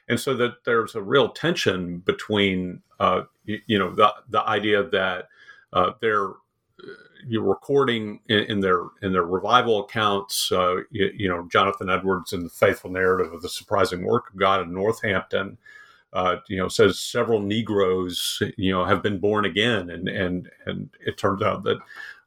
and 0.08 0.20
so 0.20 0.34
that 0.36 0.64
there's 0.66 0.96
a 0.96 1.02
real 1.02 1.30
tension 1.30 2.00
between 2.00 2.82
uh, 3.00 3.24
you, 3.46 3.60
you, 3.68 3.78
know 3.78 3.94
the 3.94 4.14
the 4.30 4.42
idea 4.48 4.84
that 4.84 5.28
uh 5.74 5.92
they're 6.02 6.30
uh, 6.30 7.02
you're 7.28 7.44
recording 7.44 8.20
in, 8.30 8.40
in, 8.40 8.60
their 8.60 8.84
in 9.02 9.14
their 9.14 9.26
revival 9.26 9.84
accounts. 9.84 10.52
Uh, 10.52 10.78
you, 10.92 11.12
you, 11.16 11.30
know, 11.30 11.48
Jonathan 11.52 11.90
Edwards 11.90 12.34
in 12.34 12.44
the 12.44 12.50
faithful 12.50 12.90
narrative 12.90 13.34
of 13.34 13.42
the 13.42 13.50
surprising 13.50 14.06
work 14.06 14.30
of 14.30 14.38
God 14.38 14.62
in 14.62 14.74
Northampton. 14.74 15.58
Uh, 16.14 16.38
you 16.48 16.58
know, 16.58 16.68
says 16.68 17.00
several 17.00 17.40
Negroes, 17.40 18.44
you 18.58 18.72
know, 18.72 18.84
have 18.84 19.02
been 19.02 19.18
born 19.18 19.46
again, 19.46 19.90
and 19.90 20.10
and 20.10 20.50
and 20.66 20.90
it 21.06 21.18
turns 21.18 21.42
out 21.42 21.64
that 21.64 21.80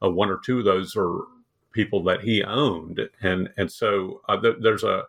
uh, 0.02 0.08
one 0.08 0.30
or 0.30 0.38
two 0.38 0.60
of 0.60 0.64
those 0.64 0.96
are 0.96 1.24
people 1.72 2.02
that 2.04 2.22
he 2.22 2.42
owned, 2.42 3.00
and 3.20 3.50
and 3.58 3.70
so 3.70 4.22
uh, 4.28 4.40
th- 4.40 4.56
there's 4.60 4.84
a, 4.84 5.04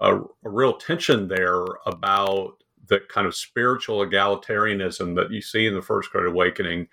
a 0.00 0.20
a 0.20 0.50
real 0.50 0.74
tension 0.74 1.28
there 1.28 1.64
about 1.86 2.58
the 2.88 3.00
kind 3.08 3.26
of 3.26 3.34
spiritual 3.34 4.04
egalitarianism 4.04 5.14
that 5.14 5.30
you 5.30 5.40
see 5.40 5.66
in 5.66 5.74
the 5.74 5.82
First 5.82 6.10
Great 6.10 6.26
Awakening 6.26 6.88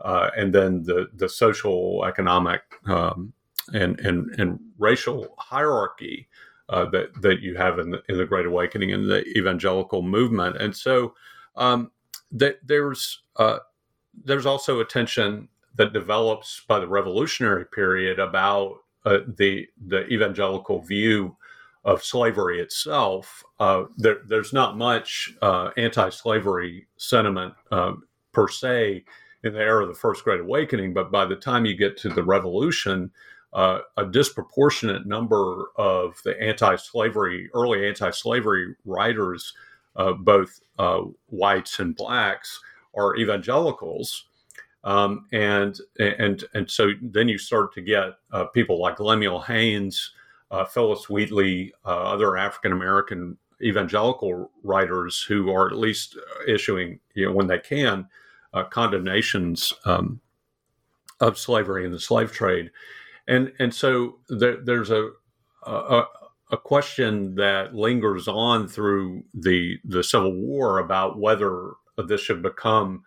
uh, 0.00 0.30
and 0.36 0.54
then 0.54 0.82
the 0.82 1.08
the 1.14 1.28
social, 1.28 2.04
economic, 2.04 2.62
um, 2.86 3.32
and 3.72 3.98
and 4.00 4.38
and 4.38 4.60
racial 4.78 5.34
hierarchy 5.38 6.28
uh, 6.68 6.84
that 6.90 7.08
that 7.22 7.40
you 7.40 7.56
have 7.56 7.78
in 7.78 7.90
the 7.90 8.02
in 8.08 8.18
the 8.18 8.26
Great 8.26 8.46
Awakening 8.46 8.92
and 8.92 9.08
the 9.08 9.26
evangelical 9.36 10.02
movement, 10.02 10.56
and 10.56 10.74
so 10.74 11.14
um, 11.56 11.90
that 12.30 12.58
there's 12.64 13.22
uh, 13.36 13.58
there's 14.24 14.46
also 14.46 14.80
a 14.80 14.84
tension 14.84 15.48
that 15.76 15.92
develops 15.92 16.62
by 16.66 16.78
the 16.78 16.88
Revolutionary 16.88 17.66
period 17.66 18.18
about 18.18 18.76
uh, 19.04 19.18
the 19.36 19.66
the 19.86 20.06
evangelical 20.08 20.80
view 20.80 21.36
of 21.84 22.02
slavery 22.02 22.60
itself. 22.60 23.44
Uh, 23.60 23.84
there, 23.96 24.18
there's 24.26 24.52
not 24.52 24.76
much 24.76 25.32
uh, 25.40 25.70
anti-slavery 25.76 26.88
sentiment 26.96 27.54
um, 27.70 28.02
per 28.32 28.48
se 28.48 29.04
in 29.46 29.54
the 29.54 29.60
era 29.60 29.82
of 29.82 29.88
the 29.88 29.94
First 29.94 30.24
Great 30.24 30.40
Awakening, 30.40 30.92
but 30.92 31.10
by 31.10 31.24
the 31.24 31.36
time 31.36 31.64
you 31.64 31.76
get 31.76 31.96
to 31.98 32.08
the 32.08 32.22
Revolution, 32.22 33.10
uh, 33.52 33.78
a 33.96 34.04
disproportionate 34.04 35.06
number 35.06 35.66
of 35.76 36.20
the 36.24 36.40
anti-slavery, 36.42 37.48
early 37.54 37.86
anti-slavery 37.86 38.74
writers, 38.84 39.54
uh, 39.96 40.12
both 40.12 40.60
uh, 40.78 41.00
whites 41.28 41.78
and 41.78 41.96
blacks, 41.96 42.60
are 42.94 43.16
evangelicals, 43.16 44.26
um, 44.84 45.26
and 45.32 45.80
and 45.98 46.44
and 46.54 46.70
so 46.70 46.90
then 47.02 47.28
you 47.28 47.38
start 47.38 47.72
to 47.74 47.80
get 47.80 48.18
uh, 48.32 48.44
people 48.46 48.80
like 48.80 49.00
Lemuel 49.00 49.40
Haynes, 49.40 50.12
uh, 50.50 50.64
Phillis 50.64 51.08
Wheatley, 51.08 51.72
uh, 51.84 51.88
other 51.88 52.36
African 52.36 52.72
American 52.72 53.36
evangelical 53.62 54.50
writers 54.62 55.22
who 55.22 55.50
are 55.50 55.66
at 55.66 55.78
least 55.78 56.16
issuing, 56.46 57.00
you 57.14 57.26
know, 57.26 57.32
when 57.32 57.46
they 57.46 57.58
can, 57.58 58.06
uh, 58.56 58.64
condemnations 58.64 59.72
um, 59.84 60.20
of 61.20 61.38
slavery 61.38 61.84
and 61.84 61.94
the 61.94 62.00
slave 62.00 62.32
trade, 62.32 62.70
and 63.28 63.52
and 63.58 63.74
so 63.74 64.18
there, 64.28 64.56
there's 64.64 64.90
a, 64.90 65.10
a 65.66 66.04
a 66.50 66.56
question 66.56 67.34
that 67.34 67.74
lingers 67.74 68.28
on 68.28 68.68
through 68.68 69.24
the 69.34 69.78
the 69.84 70.02
Civil 70.02 70.34
War 70.34 70.78
about 70.78 71.18
whether 71.18 71.72
this 72.08 72.20
should 72.20 72.42
become, 72.42 73.02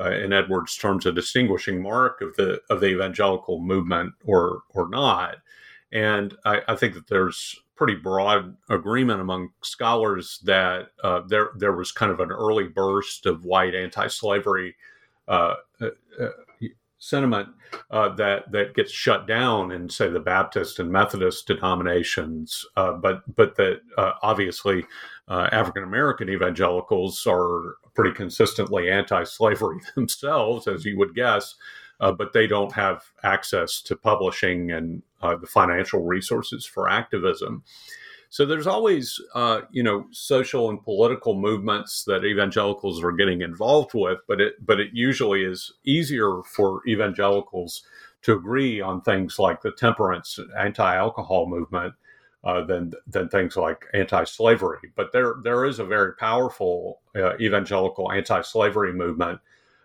uh, 0.00 0.10
in 0.10 0.32
Edwards' 0.32 0.76
terms, 0.76 1.06
a 1.06 1.12
distinguishing 1.12 1.82
mark 1.82 2.20
of 2.20 2.36
the 2.36 2.60
of 2.70 2.80
the 2.80 2.88
evangelical 2.88 3.60
movement 3.60 4.14
or 4.24 4.62
or 4.70 4.88
not. 4.88 5.36
And 5.92 6.34
I, 6.44 6.62
I 6.68 6.76
think 6.76 6.94
that 6.94 7.08
there's 7.08 7.56
pretty 7.76 7.94
broad 7.94 8.56
agreement 8.68 9.20
among 9.20 9.50
scholars 9.62 10.40
that 10.44 10.88
uh, 11.02 11.22
there 11.26 11.50
there 11.56 11.72
was 11.72 11.92
kind 11.92 12.12
of 12.12 12.20
an 12.20 12.30
early 12.30 12.68
burst 12.68 13.26
of 13.26 13.44
white 13.44 13.74
anti-slavery 13.74 14.76
uh, 15.28 15.54
uh, 15.80 15.88
uh, 16.20 16.28
sentiment 16.98 17.48
uh, 17.90 18.08
that 18.10 18.50
that 18.52 18.74
gets 18.74 18.92
shut 18.92 19.26
down 19.26 19.72
in 19.72 19.88
say 19.88 20.08
the 20.08 20.20
Baptist 20.20 20.78
and 20.78 20.90
Methodist 20.90 21.46
denominations, 21.46 22.64
uh, 22.76 22.92
but 22.92 23.22
but 23.34 23.56
that 23.56 23.80
uh, 23.96 24.12
obviously 24.22 24.84
African 25.28 25.82
American 25.82 26.28
evangelicals 26.28 27.26
are 27.26 27.76
pretty 27.94 28.12
consistently 28.14 28.90
anti-slavery 28.90 29.80
themselves, 29.94 30.68
as 30.68 30.84
you 30.84 30.98
would 30.98 31.14
guess, 31.14 31.54
but 31.98 32.32
they 32.32 32.46
don't 32.46 32.72
have 32.72 33.02
access 33.22 33.80
to 33.82 33.96
publishing 33.96 34.70
and 34.70 35.02
the 35.22 35.46
financial 35.46 36.04
resources 36.04 36.66
for 36.66 36.88
activism. 36.88 37.62
So 38.32 38.46
there's 38.46 38.66
always, 38.66 39.20
uh, 39.34 39.60
you 39.72 39.82
know, 39.82 40.06
social 40.10 40.70
and 40.70 40.82
political 40.82 41.34
movements 41.38 42.04
that 42.04 42.24
evangelicals 42.24 43.04
are 43.04 43.12
getting 43.12 43.42
involved 43.42 43.90
with, 43.92 44.20
but 44.26 44.40
it 44.40 44.54
but 44.64 44.80
it 44.80 44.88
usually 44.94 45.44
is 45.44 45.74
easier 45.84 46.40
for 46.46 46.80
evangelicals 46.88 47.82
to 48.22 48.32
agree 48.32 48.80
on 48.80 49.02
things 49.02 49.38
like 49.38 49.60
the 49.60 49.72
temperance, 49.72 50.38
anti-alcohol 50.58 51.46
movement 51.46 51.92
uh, 52.42 52.64
than 52.64 52.94
than 53.06 53.28
things 53.28 53.54
like 53.54 53.84
anti-slavery. 53.92 54.92
But 54.96 55.12
there 55.12 55.34
there 55.44 55.66
is 55.66 55.78
a 55.78 55.84
very 55.84 56.14
powerful 56.14 57.02
uh, 57.14 57.36
evangelical 57.38 58.10
anti-slavery 58.12 58.94
movement 58.94 59.40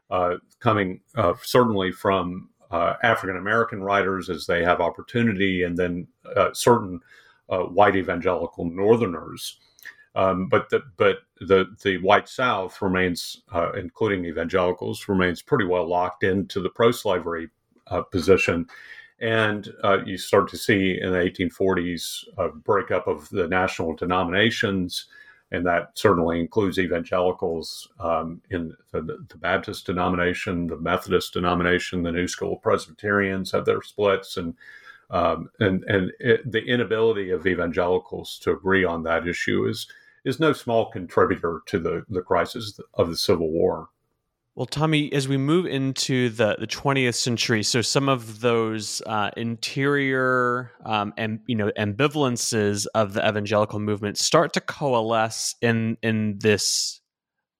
uh, 0.09 0.35
coming 0.61 1.01
uh, 1.17 1.33
certainly 1.41 1.91
from 1.91 2.47
uh, 2.71 2.93
African 3.03 3.35
American 3.35 3.83
writers 3.83 4.29
as 4.29 4.45
they 4.45 4.63
have 4.63 4.79
opportunity, 4.79 5.63
and 5.63 5.75
then 5.75 6.07
uh, 6.37 6.53
certain 6.53 7.01
uh, 7.49 7.59
white 7.59 7.95
evangelical 7.95 8.65
Northerners. 8.65 9.57
Um, 10.15 10.47
but 10.47 10.69
the 10.69 10.81
but 10.97 11.19
the 11.39 11.75
the 11.83 11.97
white 11.97 12.27
South 12.27 12.81
remains, 12.81 13.43
uh, 13.53 13.73
including 13.73 14.25
evangelicals, 14.25 15.07
remains 15.07 15.43
pretty 15.43 15.65
well 15.65 15.87
locked 15.87 16.23
into 16.23 16.59
the 16.59 16.71
pro-slavery 16.71 17.49
uh, 17.85 18.01
position, 18.01 18.65
and 19.19 19.71
uh, 19.83 19.99
you 20.05 20.17
start 20.17 20.49
to 20.49 20.57
see 20.57 20.99
in 20.99 21.11
the 21.11 21.19
1840s 21.19 22.23
a 22.37 22.49
breakup 22.49 23.07
of 23.07 23.29
the 23.29 23.47
national 23.47 23.95
denominations, 23.95 25.05
and 25.51 25.65
that 25.65 25.91
certainly 25.93 26.39
includes 26.39 26.79
evangelicals 26.79 27.87
um, 27.99 28.41
in 28.49 28.75
the, 28.91 29.01
the, 29.01 29.37
Baptist 29.37 29.85
denomination, 29.85 30.67
the 30.67 30.77
Methodist 30.77 31.33
denomination, 31.33 32.03
the 32.03 32.11
New 32.11 32.27
School 32.27 32.57
Presbyterians 32.57 33.51
have 33.51 33.65
their 33.65 33.81
splits, 33.81 34.37
and 34.37 34.55
um, 35.09 35.49
and 35.59 35.83
and 35.85 36.11
it, 36.19 36.49
the 36.49 36.63
inability 36.65 37.29
of 37.29 37.47
evangelicals 37.47 38.39
to 38.39 38.51
agree 38.51 38.83
on 38.83 39.03
that 39.03 39.27
issue 39.27 39.65
is 39.65 39.87
is 40.25 40.39
no 40.39 40.53
small 40.53 40.91
contributor 40.91 41.61
to 41.67 41.79
the 41.79 42.03
the 42.09 42.21
crisis 42.21 42.79
of 42.93 43.09
the 43.09 43.17
Civil 43.17 43.49
War. 43.49 43.89
Well, 44.57 44.65
Tommy, 44.65 45.13
as 45.13 45.27
we 45.27 45.37
move 45.37 45.67
into 45.67 46.29
the, 46.29 46.55
the 46.59 46.65
20th 46.65 47.13
century, 47.13 47.61
so 47.61 47.83
some 47.83 48.09
of 48.09 48.39
those 48.39 49.03
uh, 49.05 49.29
interior 49.37 50.71
um, 50.83 51.13
and 51.15 51.39
you 51.45 51.55
know 51.55 51.71
ambivalences 51.77 52.87
of 52.95 53.13
the 53.13 53.27
evangelical 53.27 53.79
movement 53.79 54.17
start 54.17 54.53
to 54.53 54.61
coalesce 54.61 55.55
in 55.61 55.97
in 56.01 56.39
this 56.39 57.01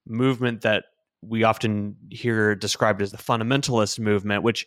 movement 0.08 0.62
that 0.62 0.86
we 1.22 1.44
often 1.44 1.96
hear 2.10 2.56
described 2.56 3.01
as 3.01 3.12
the 3.12 3.18
fundamentalist 3.18 4.00
movement, 4.00 4.44
which 4.44 4.66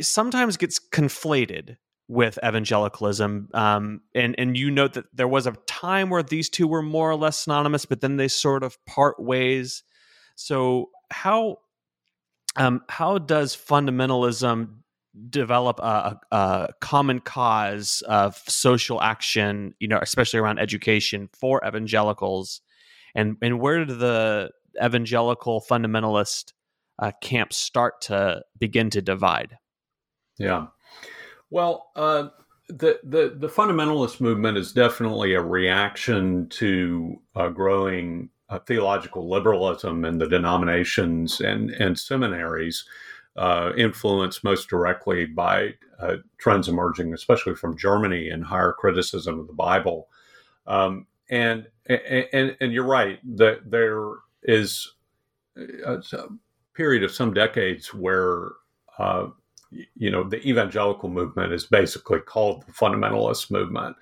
sometimes 0.00 0.56
gets 0.56 0.80
conflated 0.92 1.76
with 2.08 2.38
evangelicalism. 2.44 3.48
Um, 3.54 4.00
and 4.14 4.34
and 4.38 4.56
you 4.56 4.70
note 4.70 4.94
that 4.94 5.06
there 5.14 5.28
was 5.28 5.46
a 5.46 5.56
time 5.66 6.10
where 6.10 6.22
these 6.22 6.48
two 6.48 6.66
were 6.66 6.82
more 6.82 7.10
or 7.10 7.16
less 7.16 7.38
synonymous, 7.38 7.86
but 7.86 8.00
then 8.00 8.16
they 8.16 8.28
sort 8.28 8.62
of 8.62 8.76
part 8.86 9.18
ways. 9.18 9.82
So 10.36 10.90
how 11.10 11.58
um, 12.56 12.82
how 12.88 13.18
does 13.18 13.56
fundamentalism 13.56 14.76
develop 15.30 15.78
a, 15.80 16.18
a, 16.30 16.68
common 16.80 17.20
cause 17.20 18.02
of 18.06 18.36
social 18.48 19.00
action? 19.00 19.74
You 19.80 19.88
know, 19.88 19.98
especially 20.00 20.40
around 20.40 20.58
education 20.58 21.28
for 21.38 21.62
evangelicals, 21.66 22.60
and 23.14 23.36
and 23.40 23.60
where 23.60 23.84
did 23.84 23.98
the 23.98 24.50
evangelical 24.82 25.64
fundamentalist 25.68 26.52
uh, 26.98 27.12
camps 27.22 27.56
start 27.56 28.02
to 28.02 28.42
begin 28.58 28.90
to 28.90 29.00
divide? 29.00 29.56
Yeah. 30.38 30.66
Well, 31.50 31.90
uh, 31.94 32.28
the, 32.68 32.98
the 33.04 33.34
the 33.36 33.48
fundamentalist 33.48 34.20
movement 34.20 34.56
is 34.56 34.72
definitely 34.72 35.34
a 35.34 35.42
reaction 35.42 36.48
to 36.50 37.20
uh, 37.36 37.48
growing 37.48 38.30
uh, 38.48 38.58
theological 38.60 39.28
liberalism 39.28 40.04
in 40.04 40.18
the 40.18 40.28
denominations 40.28 41.40
and 41.40 41.70
and 41.70 41.98
seminaries, 41.98 42.84
uh, 43.36 43.72
influenced 43.76 44.44
most 44.44 44.68
directly 44.68 45.26
by 45.26 45.74
uh, 46.00 46.16
trends 46.38 46.68
emerging, 46.68 47.12
especially 47.12 47.54
from 47.54 47.76
Germany, 47.76 48.28
and 48.28 48.44
higher 48.44 48.72
criticism 48.72 49.38
of 49.38 49.46
the 49.46 49.52
Bible. 49.52 50.08
Um, 50.66 51.06
and, 51.30 51.66
and 51.86 52.56
and 52.60 52.72
you're 52.72 52.84
right 52.84 53.18
that 53.36 53.70
there 53.70 54.14
is 54.42 54.94
a, 55.56 56.02
a, 56.12 56.28
period 56.74 57.02
of 57.02 57.12
some 57.12 57.32
decades 57.32 57.94
where 57.94 58.48
uh, 58.98 59.28
you 59.96 60.10
know 60.10 60.24
the 60.24 60.46
evangelical 60.48 61.08
movement 61.08 61.52
is 61.52 61.66
basically 61.66 62.20
called 62.20 62.64
the 62.66 62.72
fundamentalist 62.72 63.50
movement. 63.50 63.96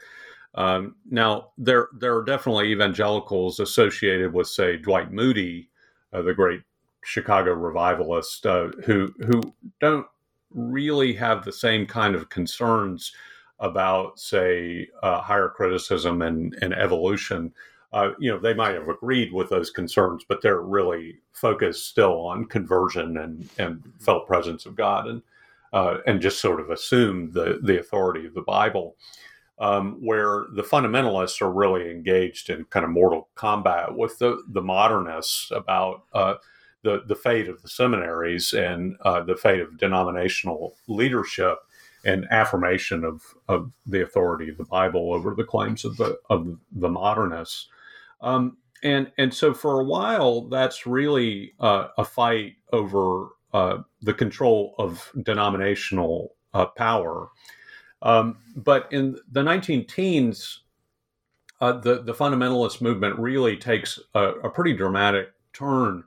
Um, 0.55 0.97
now 1.11 1.49
there 1.57 1.89
there 1.99 2.17
are 2.17 2.25
definitely 2.25 2.71
evangelicals 2.73 3.61
associated 3.61 4.33
with 4.33 4.49
say 4.49 4.77
Dwight 4.77 5.13
Moody, 5.13 5.71
uh, 6.13 6.23
the 6.23 6.35
great 6.35 6.63
Chicago 7.05 7.53
revivalist, 7.53 8.47
uh, 8.47 8.69
who 8.85 9.13
who 9.27 9.41
don't 9.81 10.07
really 10.51 11.15
have 11.15 11.45
the 11.45 11.53
same 11.53 11.87
kind 11.87 12.15
of 12.15 12.29
concerns 12.29 13.13
about 13.59 14.19
say 14.19 14.89
uh, 15.03 15.21
higher 15.21 15.49
criticism 15.49 16.21
and, 16.23 16.57
and 16.61 16.75
evolution. 16.75 17.53
Uh, 17.93 18.11
you 18.19 18.31
know, 18.31 18.39
they 18.39 18.55
might 18.55 18.75
have 18.75 18.89
agreed 18.89 19.33
with 19.33 19.51
those 19.51 19.71
concerns, 19.71 20.25
but 20.29 20.43
they're 20.43 20.63
really 20.63 21.19
focused 21.33 21.87
still 21.89 22.21
on 22.21 22.45
conversion 22.47 23.19
and, 23.19 23.49
and 23.59 23.83
felt 24.01 24.27
presence 24.27 24.67
of 24.67 24.75
God 24.75 25.07
and 25.07 25.23
uh, 25.73 25.99
and 26.07 26.21
just 26.21 26.41
sort 26.41 26.61
of 26.61 26.71
assume 26.71 27.33
the, 27.33 27.61
the 27.63 27.79
authority 27.79 28.27
of 28.27 28.35
the 28.35 28.43
Bible. 28.43 28.97
Um, 29.59 29.99
where 30.01 30.47
the 30.57 30.63
fundamentalists 30.63 31.41
are 31.41 31.53
really 31.53 31.89
engaged 31.89 32.51
in 32.51 32.65
kind 32.65 32.85
of 32.85 32.91
mortal 32.91 33.29
combat 33.37 33.95
with 33.95 34.19
the, 34.19 34.43
the 34.49 34.63
modernists 34.63 35.53
about 35.53 36.03
uh, 36.15 36.35
the, 36.83 37.03
the 37.07 37.15
fate 37.15 37.49
of 37.49 37.63
the 37.63 37.69
seminaries 37.69 38.53
and 38.53 38.97
uh, 39.03 39.23
the 39.23 39.37
fate 39.37 39.61
of 39.61 39.79
denominational 39.79 40.75
leadership 40.89 41.59
and 42.05 42.27
affirmation 42.31 43.05
of, 43.05 43.23
of 43.49 43.73
the 43.87 44.03
authority 44.03 44.49
of 44.49 44.57
the 44.57 44.65
Bible 44.65 45.13
over 45.15 45.35
the 45.35 45.45
claims 45.45 45.85
of 45.85 45.97
the 45.97 46.19
of 46.29 46.59
the 46.73 46.89
modernists. 46.89 47.69
Um, 48.21 48.57
and 48.83 49.13
and 49.19 49.33
so 49.33 49.55
for 49.55 49.81
a 49.81 49.85
while, 49.85 50.49
that's 50.49 50.87
really 50.87 51.53
uh, 51.61 51.89
a 51.97 52.05
fight 52.05 52.55
over 52.73 53.29
uh, 53.53 53.79
the 54.01 54.15
control 54.15 54.75
of 54.79 55.11
denominational 55.23 56.35
uh, 56.55 56.67
power. 56.67 57.29
Um, 58.01 58.39
but 58.57 58.89
in 58.91 59.19
the 59.31 59.43
19 59.43 59.87
teens, 59.87 60.61
uh, 61.61 61.73
the, 61.73 62.03
the 62.03 62.15
fundamentalist 62.15 62.81
movement 62.81 63.19
really 63.19 63.57
takes 63.57 63.99
a, 64.15 64.31
a 64.45 64.51
pretty 64.51 64.73
dramatic 64.73 65.33
turn 65.53 66.05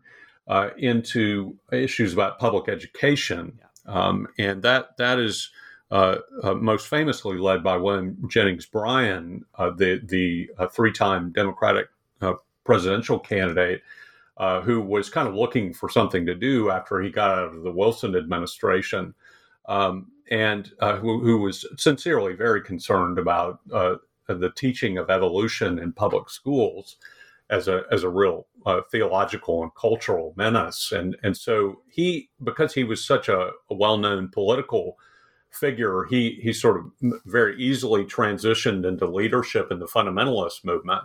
uh, 0.47 0.69
into 0.77 1.55
issues 1.71 2.13
about 2.13 2.39
public 2.39 2.67
education. 2.67 3.59
Um, 3.85 4.27
and 4.37 4.61
that 4.63 4.97
that 4.97 5.19
is 5.19 5.51
uh, 5.91 6.17
uh, 6.43 6.55
most 6.55 6.87
famously 6.87 7.37
led 7.37 7.63
by 7.63 7.77
William 7.77 8.17
Jennings 8.27 8.65
Bryan, 8.65 9.45
the, 9.57 10.01
the 10.03 10.49
three 10.71 10.91
time 10.91 11.31
Democratic 11.31 11.89
presidential 12.63 13.19
candidate 13.19 13.81
uh, 14.37 14.61
who 14.61 14.81
was 14.81 15.09
kind 15.09 15.27
of 15.27 15.35
looking 15.35 15.73
for 15.73 15.89
something 15.89 16.25
to 16.25 16.35
do 16.35 16.69
after 16.69 17.01
he 17.01 17.09
got 17.09 17.31
out 17.31 17.55
of 17.55 17.63
the 17.63 17.71
Wilson 17.71 18.15
administration, 18.15 19.13
um, 19.67 20.11
and 20.29 20.71
uh, 20.79 20.97
who, 20.97 21.19
who, 21.19 21.39
was 21.39 21.65
sincerely 21.77 22.33
very 22.33 22.61
concerned 22.61 23.17
about 23.17 23.59
uh, 23.71 23.95
the 24.27 24.51
teaching 24.51 24.97
of 24.97 25.09
evolution 25.09 25.79
in 25.79 25.93
public 25.93 26.29
schools 26.29 26.97
as 27.49 27.67
a 27.67 27.83
as 27.91 28.03
a 28.03 28.09
real 28.09 28.47
uh, 28.65 28.81
theological 28.91 29.63
and 29.63 29.73
cultural 29.75 30.33
menace. 30.35 30.91
And 30.91 31.15
and 31.23 31.37
so 31.37 31.81
he, 31.89 32.29
because 32.43 32.73
he 32.73 32.83
was 32.83 33.05
such 33.05 33.29
a, 33.29 33.51
a 33.69 33.75
well 33.75 33.97
known 33.97 34.29
political 34.29 34.97
figure, 35.49 36.05
he 36.09 36.39
he 36.41 36.51
sort 36.51 36.77
of 36.77 37.13
very 37.25 37.57
easily 37.57 38.03
transitioned 38.03 38.85
into 38.85 39.07
leadership 39.07 39.71
in 39.71 39.79
the 39.79 39.87
fundamentalist 39.87 40.65
movement. 40.65 41.03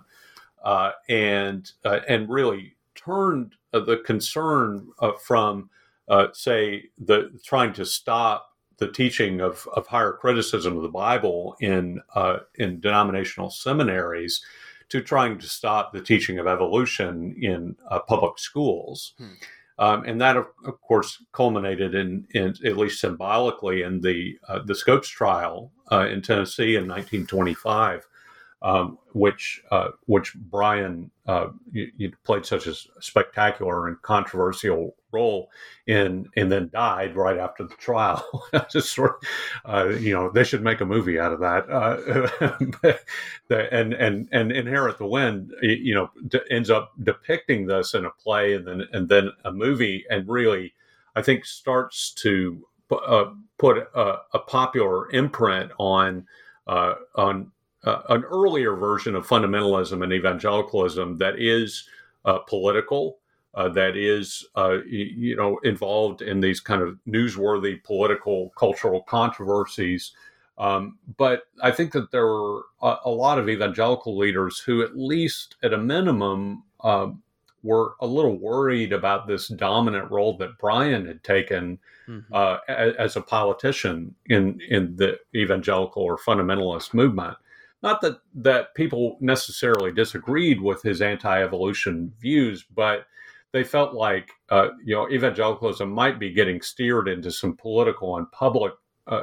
Uh, 0.63 0.91
and 1.09 1.73
uh, 1.85 2.01
and 2.07 2.29
really 2.29 2.75
turned 2.95 3.55
uh, 3.73 3.81
the 3.81 3.99
concern 3.99 4.89
uh, 5.01 5.13
from, 5.13 5.71
uh, 6.09 6.29
say, 6.33 6.85
the 6.99 7.31
trying 7.45 7.73
to 7.75 7.85
stop 7.85 8.49
the 8.79 8.91
teaching 8.91 9.41
of, 9.41 9.69
of 9.75 9.87
higher 9.87 10.13
criticism 10.13 10.77
of 10.77 10.83
the 10.83 10.89
Bible 10.89 11.57
in 11.61 12.01
uh, 12.15 12.39
in 12.57 12.81
denominational 12.81 13.51
seminaries 13.51 14.43
to 14.89 15.01
trying 15.01 15.39
to 15.39 15.47
stop 15.47 15.93
the 15.93 16.01
teaching 16.01 16.39
of 16.39 16.47
evolution 16.47 17.37
in 17.41 17.77
uh, 17.91 18.01
public 18.01 18.39
schools. 18.39 19.15
Hmm. 19.19 19.33
Um, 19.79 20.05
and 20.05 20.21
that, 20.21 20.37
of, 20.37 20.47
of, 20.67 20.79
course, 20.83 21.25
culminated 21.33 21.95
in, 21.95 22.27
in, 22.35 22.55
at 22.67 22.77
least 22.77 23.01
symbolically, 23.01 23.83
in 23.83 24.03
the 24.03 24.39
uh, 24.47 24.59
the 24.59 24.75
Scopes 24.75 25.09
trial 25.09 25.73
in 25.91 26.21
Tennessee 26.21 26.77
in 26.77 26.87
1925, 26.87 28.07
um, 28.63 28.99
which 29.13 29.63
uh, 29.71 29.89
which 30.07 30.35
Bryan 30.35 31.11
uh, 31.27 31.49
you, 31.73 31.91
you 31.97 32.13
played 32.25 32.45
such 32.45 32.67
a 32.67 32.75
spectacular 33.01 33.89
and 33.89 34.01
controversial 34.03 34.95
role 35.13 35.51
in, 35.87 36.29
and 36.37 36.53
then 36.53 36.71
died 36.73 37.17
right 37.17 37.39
after 37.39 37.65
the 37.65 37.75
trial. 37.77 38.49
Just 38.71 38.93
sort 38.93 39.17
of, 39.65 39.75
uh, 39.75 39.89
you 39.97 40.13
know, 40.13 40.31
they 40.31 40.45
should 40.45 40.63
make 40.63 40.81
a 40.81 40.87
movie 40.87 41.19
out 41.19 41.33
of 41.33 41.41
that. 41.41 41.71
Uh, 41.71 42.95
and 43.73 43.95
and 43.95 44.29
and 44.31 44.53
Inherit 44.53 44.99
the 44.99 45.07
Wind, 45.07 45.53
you 45.63 45.95
know, 45.95 46.11
d- 46.29 46.41
ends 46.51 46.71
up 46.71 46.93
depicting 47.03 47.67
this 47.67 47.95
in 47.95 48.05
a 48.05 48.11
play 48.11 48.55
and 48.55 48.67
then 48.67 48.83
and 48.93 49.09
then 49.09 49.31
a 49.45 49.53
movie, 49.53 50.05
and 50.11 50.29
really, 50.29 50.75
I 51.17 51.23
think 51.23 51.47
starts 51.47 52.13
to 52.15 52.67
uh, 52.91 53.31
put 53.59 53.79
a, 53.95 54.19
a, 54.35 54.39
popular 54.41 55.11
imprint 55.13 55.71
on 55.79 56.27
uh, 56.67 56.95
on 57.15 57.53
uh, 57.85 58.03
an 58.11 58.25
earlier 58.25 58.75
version 58.75 59.15
of 59.15 59.27
fundamentalism 59.27 60.03
and 60.03 60.13
evangelicalism 60.13 61.19
that 61.19 61.39
is 61.39 61.89
uh, 62.25 62.39
political, 62.41 63.19
uh, 63.55 63.69
that 63.69 63.97
is 63.97 64.47
uh, 64.57 64.79
you 64.87 65.37
know 65.37 65.59
involved 65.65 66.23
in 66.23 66.41
these 66.41 66.61
kind 66.61 66.83
of 66.83 66.99
newsworthy 67.09 67.83
political 67.83 68.51
cultural 68.57 69.03
controversies. 69.03 70.13
Um, 70.59 70.99
but 71.17 71.45
I 71.63 71.71
think 71.71 71.93
that 71.93 72.11
there 72.11 72.27
were 72.27 72.65
a, 72.83 72.97
a, 73.07 73.11
lot 73.11 73.39
of 73.39 73.49
evangelical 73.49 74.19
leaders 74.19 74.59
who, 74.59 74.83
at 74.83 74.95
least 74.95 75.57
at 75.63 75.73
a 75.73 75.79
minimum, 75.79 76.65
um, 76.85 77.23
were 77.63 77.95
a 78.01 78.07
little 78.07 78.39
worried 78.39 78.93
about 78.93 79.27
this 79.27 79.49
dominant 79.49 80.11
role 80.11 80.37
that 80.37 80.59
Bryan 80.59 81.07
had 81.07 81.25
taken 81.25 81.79
mm-hmm. 82.07 82.33
uh, 82.33 82.59
as, 82.69 82.95
as, 82.97 83.17
a 83.17 83.21
politician 83.21 84.15
in 84.27 84.61
in 84.69 84.97
the 84.97 85.19
evangelical 85.35 86.03
or 86.03 86.19
fundamentalist 86.19 86.95
movement. 86.95 87.37
Not 87.83 88.01
that 88.03 88.19
that 88.35 88.75
people 88.75 89.17
necessarily 89.21 89.93
disagreed 89.93 90.61
with 90.61 90.83
his 90.83 91.01
anti-evolution 91.01 92.13
views, 92.21 92.65
but 92.75 93.07
they 93.53 93.65
felt 93.65 93.95
like 93.95 94.31
uh, 94.51 94.69
you 94.85 94.95
know 94.95 95.09
evangelicalism 95.11 95.91
might 95.91 96.19
be 96.19 96.33
getting 96.33 96.61
steered 96.61 97.09
into 97.09 97.31
some 97.31 97.57
political 97.57 98.17
and 98.17 98.31
public 98.33 98.75
uh, 99.07 99.23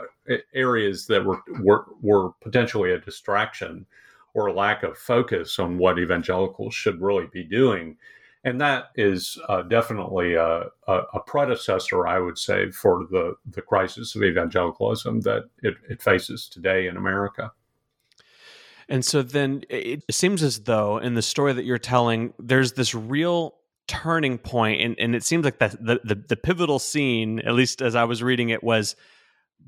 areas 0.53 1.07
that 1.07 1.23
were, 1.23 1.41
were 1.61 1.85
were 2.01 2.31
potentially 2.41 2.91
a 2.91 2.99
distraction 2.99 3.85
or 4.33 4.47
a 4.47 4.53
lack 4.53 4.83
of 4.83 4.97
focus 4.97 5.57
on 5.59 5.77
what 5.77 5.97
evangelicals 5.97 6.73
should 6.73 7.01
really 7.01 7.27
be 7.31 7.43
doing. 7.43 7.97
And 8.43 8.61
that 8.61 8.91
is 8.95 9.37
uh, 9.49 9.63
definitely 9.63 10.35
a, 10.35 10.65
a, 10.87 10.93
a, 11.15 11.19
predecessor, 11.25 12.07
I 12.07 12.19
would 12.19 12.37
say, 12.37 12.69
for 12.69 13.07
the, 13.09 13.35
the 13.49 13.63
crisis 13.63 14.15
of 14.15 14.23
evangelicalism 14.23 15.21
that 15.21 15.49
it, 15.63 15.73
it 15.89 16.03
faces 16.03 16.47
today 16.47 16.87
in 16.87 16.97
America. 16.97 17.51
And 18.89 19.03
so 19.03 19.21
then 19.21 19.63
it 19.69 20.03
seems 20.11 20.41
as 20.43 20.61
though 20.61 20.97
in 20.97 21.13
the 21.13 21.21
story 21.21 21.53
that 21.53 21.65
you're 21.65 21.77
telling, 21.77 22.33
there's 22.39 22.73
this 22.73 22.95
real 22.95 23.55
turning 23.87 24.37
point, 24.37 24.81
and, 24.81 24.95
and 24.99 25.15
it 25.15 25.23
seems 25.23 25.45
like 25.45 25.59
that 25.59 25.71
the, 25.83 25.99
the, 26.03 26.15
the 26.15 26.35
pivotal 26.35 26.79
scene, 26.79 27.39
at 27.39 27.53
least 27.53 27.81
as 27.81 27.95
I 27.95 28.03
was 28.05 28.23
reading 28.23 28.49
it, 28.49 28.63
was 28.63 28.95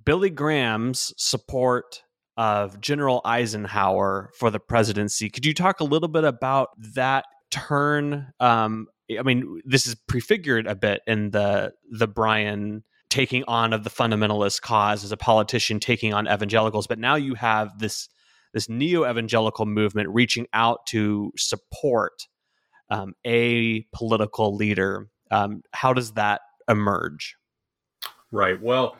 Billy 0.06 0.30
Graham's 0.30 1.14
support 1.18 2.04
of 2.38 2.80
General 2.80 3.22
Eisenhower 3.26 4.32
for 4.38 4.50
the 4.50 4.60
presidency. 4.60 5.30
Could 5.30 5.46
you 5.46 5.54
talk 5.54 5.82
a 5.82 5.86
little 5.86 6.08
bit 6.08 6.24
about 6.24 6.70
that 6.96 7.26
turn? 7.52 8.32
Um, 8.40 8.88
I 9.18 9.24
mean, 9.24 9.62
this 9.66 9.88
is 9.88 9.96
prefigured 9.96 10.68
a 10.68 10.76
bit 10.76 11.02
in 11.06 11.32
the 11.32 11.74
the 11.90 12.08
Bryan 12.08 12.84
taking 13.10 13.44
on 13.48 13.74
of 13.74 13.84
the 13.84 13.90
fundamentalist 13.90 14.62
cause 14.62 15.04
as 15.04 15.12
a 15.12 15.18
politician 15.18 15.80
taking 15.80 16.14
on 16.14 16.28
evangelicals, 16.28 16.88
but 16.88 17.00
now 17.00 17.16
you 17.16 17.34
have 17.34 17.78
this 17.80 18.08
this 18.54 18.70
neo 18.70 19.10
evangelical 19.10 19.66
movement 19.66 20.10
reaching 20.10 20.48
out 20.54 20.86
to 20.88 21.32
support 21.38 22.28
um, 22.90 23.14
a 23.26 23.82
political 23.94 24.56
leader. 24.56 25.08
Um, 25.32 25.62
how 25.72 25.94
does 25.94 26.14
that 26.14 26.42
emerge? 26.68 27.36
Right. 28.32 28.62
Well, 28.62 28.98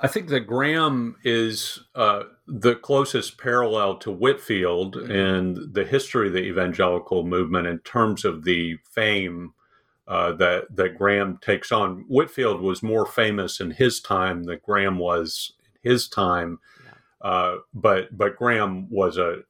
I 0.00 0.06
think 0.06 0.28
that 0.28 0.40
Graham 0.40 1.16
is 1.24 1.80
uh, 1.94 2.24
the 2.46 2.76
closest 2.76 3.38
parallel 3.38 3.96
to 3.98 4.10
Whitefield 4.10 4.96
in 4.96 5.70
the 5.72 5.84
history 5.84 6.28
of 6.28 6.34
the 6.34 6.44
evangelical 6.44 7.24
movement 7.24 7.66
in 7.66 7.80
terms 7.80 8.24
of 8.24 8.44
the 8.44 8.76
fame 8.90 9.54
uh, 10.06 10.32
that 10.32 10.74
that 10.74 10.96
Graham 10.96 11.38
takes 11.42 11.72
on. 11.72 12.04
Whitefield 12.08 12.60
was 12.60 12.82
more 12.82 13.06
famous 13.06 13.60
in 13.60 13.72
his 13.72 14.00
time 14.00 14.44
than 14.44 14.60
Graham 14.64 14.98
was 14.98 15.52
in 15.60 15.90
his 15.90 16.08
time. 16.08 16.60
Uh, 17.20 17.56
but 17.74 18.16
but 18.16 18.36
Graham 18.36 18.88
was 18.90 19.16
a 19.16 19.42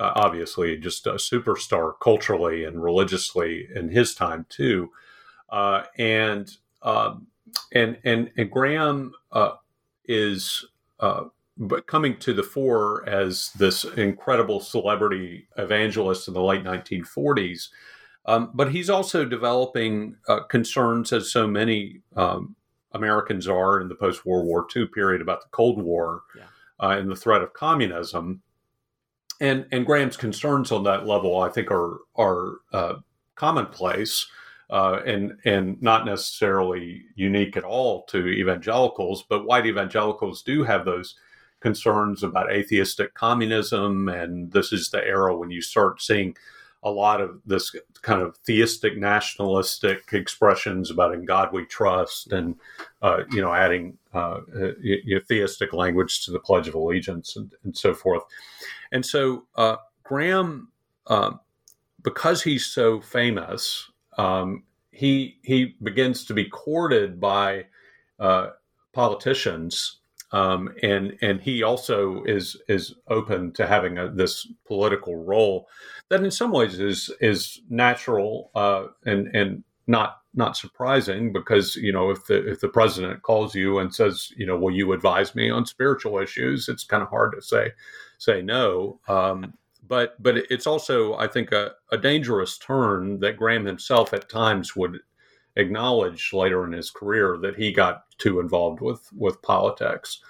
uh, 0.00 0.12
obviously 0.16 0.76
just 0.76 1.06
a 1.06 1.14
superstar 1.14 1.92
culturally 2.02 2.64
and 2.64 2.82
religiously 2.82 3.68
in 3.74 3.88
his 3.88 4.14
time 4.14 4.46
too, 4.48 4.90
uh, 5.50 5.84
and 5.98 6.56
um, 6.82 7.28
and 7.72 7.98
and 8.04 8.30
and 8.36 8.50
Graham 8.50 9.12
uh, 9.32 9.52
is 10.06 10.66
uh, 11.00 11.24
but 11.56 11.86
coming 11.86 12.16
to 12.18 12.32
the 12.32 12.42
fore 12.42 13.08
as 13.08 13.50
this 13.58 13.84
incredible 13.84 14.60
celebrity 14.60 15.46
evangelist 15.56 16.26
in 16.26 16.34
the 16.34 16.42
late 16.42 16.64
1940s. 16.64 17.68
Um, 18.26 18.50
but 18.54 18.72
he's 18.72 18.88
also 18.88 19.24
developing 19.24 20.16
uh, 20.28 20.44
concerns, 20.44 21.12
as 21.12 21.30
so 21.30 21.46
many 21.46 22.00
um, 22.16 22.56
Americans 22.92 23.46
are 23.46 23.80
in 23.80 23.88
the 23.88 23.94
post 23.94 24.24
World 24.24 24.46
War 24.46 24.66
II 24.74 24.86
period, 24.86 25.20
about 25.20 25.42
the 25.42 25.48
Cold 25.50 25.80
War 25.80 26.22
yeah. 26.36 26.44
Uh, 26.80 26.96
and 26.98 27.10
the 27.10 27.16
threat 27.16 27.42
of 27.42 27.52
communism. 27.52 28.42
And 29.40 29.66
and 29.72 29.84
Graham's 29.84 30.16
concerns 30.16 30.70
on 30.70 30.84
that 30.84 31.06
level, 31.06 31.40
I 31.40 31.48
think, 31.48 31.70
are 31.70 31.98
are 32.16 32.56
uh, 32.72 32.94
commonplace 33.34 34.26
uh, 34.70 35.00
and 35.06 35.38
and 35.44 35.80
not 35.82 36.06
necessarily 36.06 37.02
unique 37.14 37.56
at 37.56 37.64
all 37.64 38.04
to 38.04 38.28
evangelicals, 38.28 39.24
but 39.28 39.46
white 39.46 39.66
evangelicals 39.66 40.42
do 40.42 40.62
have 40.64 40.84
those 40.84 41.16
concerns 41.60 42.22
about 42.22 42.52
atheistic 42.52 43.14
communism, 43.14 44.08
and 44.08 44.52
this 44.52 44.72
is 44.72 44.90
the 44.90 45.04
era 45.04 45.36
when 45.36 45.50
you 45.50 45.62
start 45.62 46.00
seeing 46.00 46.36
a 46.84 46.90
lot 46.90 47.20
of 47.20 47.40
this 47.46 47.74
kind 48.02 48.22
of 48.22 48.36
theistic 48.46 48.96
nationalistic 48.96 50.12
expressions 50.12 50.90
about 50.90 51.14
in 51.14 51.24
God 51.24 51.52
we 51.52 51.64
trust, 51.64 52.32
and 52.32 52.56
uh, 53.02 53.24
you 53.30 53.40
know 53.40 53.52
adding 53.52 53.98
uh, 54.12 54.40
theistic 55.26 55.72
language 55.72 56.24
to 56.24 56.30
the 56.30 56.38
Pledge 56.40 56.68
of 56.68 56.74
Allegiance 56.74 57.36
and, 57.36 57.52
and 57.64 57.76
so 57.76 57.94
forth, 57.94 58.22
and 58.92 59.04
so 59.04 59.44
uh, 59.56 59.76
Graham. 60.04 60.68
Um, 61.06 61.40
because 62.04 62.42
he's 62.42 62.66
so 62.66 63.00
famous, 63.00 63.90
um, 64.18 64.62
he 64.92 65.38
he 65.42 65.74
begins 65.82 66.24
to 66.26 66.34
be 66.34 66.44
courted 66.44 67.18
by 67.18 67.64
uh, 68.20 68.50
politicians, 68.92 69.98
um, 70.30 70.72
and 70.82 71.16
and 71.20 71.40
he 71.40 71.64
also 71.64 72.22
is 72.24 72.56
is 72.68 72.94
open 73.08 73.52
to 73.52 73.66
having 73.66 73.98
a, 73.98 74.08
this 74.08 74.46
political 74.66 75.16
role 75.24 75.66
that 76.10 76.22
in 76.22 76.30
some 76.30 76.52
ways 76.52 76.78
is 76.78 77.10
is 77.20 77.60
natural 77.68 78.50
uh, 78.54 78.86
and 79.04 79.34
and 79.34 79.64
not 79.86 80.18
not 80.34 80.56
surprising 80.56 81.32
because 81.32 81.76
you 81.76 81.92
know 81.92 82.10
if 82.10 82.26
the 82.26 82.50
if 82.50 82.60
the 82.60 82.68
president 82.68 83.22
calls 83.22 83.54
you 83.54 83.78
and 83.78 83.94
says 83.94 84.32
you 84.36 84.46
know 84.46 84.56
will 84.56 84.74
you 84.74 84.92
advise 84.92 85.34
me 85.34 85.50
on 85.50 85.66
spiritual 85.66 86.18
issues? 86.18 86.68
it's 86.68 86.84
kind 86.84 87.02
of 87.02 87.08
hard 87.08 87.32
to 87.34 87.42
say 87.42 87.70
say 88.18 88.42
no 88.42 88.98
um, 89.08 89.54
but 89.86 90.20
but 90.22 90.36
it's 90.50 90.66
also 90.66 91.14
I 91.14 91.26
think 91.26 91.52
a, 91.52 91.72
a 91.90 91.98
dangerous 91.98 92.58
turn 92.58 93.20
that 93.20 93.36
Graham 93.36 93.64
himself 93.64 94.12
at 94.12 94.28
times 94.28 94.74
would 94.74 94.98
acknowledge 95.56 96.32
later 96.32 96.64
in 96.64 96.72
his 96.72 96.90
career 96.90 97.38
that 97.42 97.56
he 97.56 97.72
got 97.72 98.04
too 98.18 98.40
involved 98.40 98.80
with 98.80 99.08
with 99.16 99.42
politics, 99.42 100.20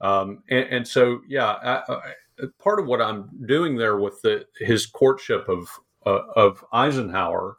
um, 0.00 0.42
and, 0.48 0.64
and, 0.70 0.88
so 0.88 1.20
yeah, 1.28 1.46
I, 1.46 1.92
I, 1.92 2.12
part 2.58 2.80
of 2.80 2.86
what 2.86 3.02
I'm 3.02 3.30
doing 3.46 3.76
there 3.76 3.96
with 3.98 4.20
the, 4.22 4.46
his 4.58 4.86
courtship 4.86 5.48
of 5.48 5.68
uh, 6.06 6.22
of 6.34 6.64
Eisenhower, 6.72 7.56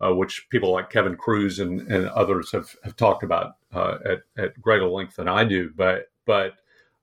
uh, 0.00 0.14
which 0.14 0.46
people 0.50 0.72
like 0.72 0.90
Kevin 0.90 1.16
Kruse 1.16 1.58
and, 1.58 1.80
and 1.90 2.08
others 2.10 2.52
have, 2.52 2.74
have 2.84 2.96
talked 2.96 3.24
about 3.24 3.56
uh, 3.72 3.98
at, 4.04 4.18
at 4.38 4.60
greater 4.60 4.86
length 4.86 5.16
than 5.16 5.28
I 5.28 5.44
do, 5.44 5.70
but 5.74 6.10
but 6.26 6.54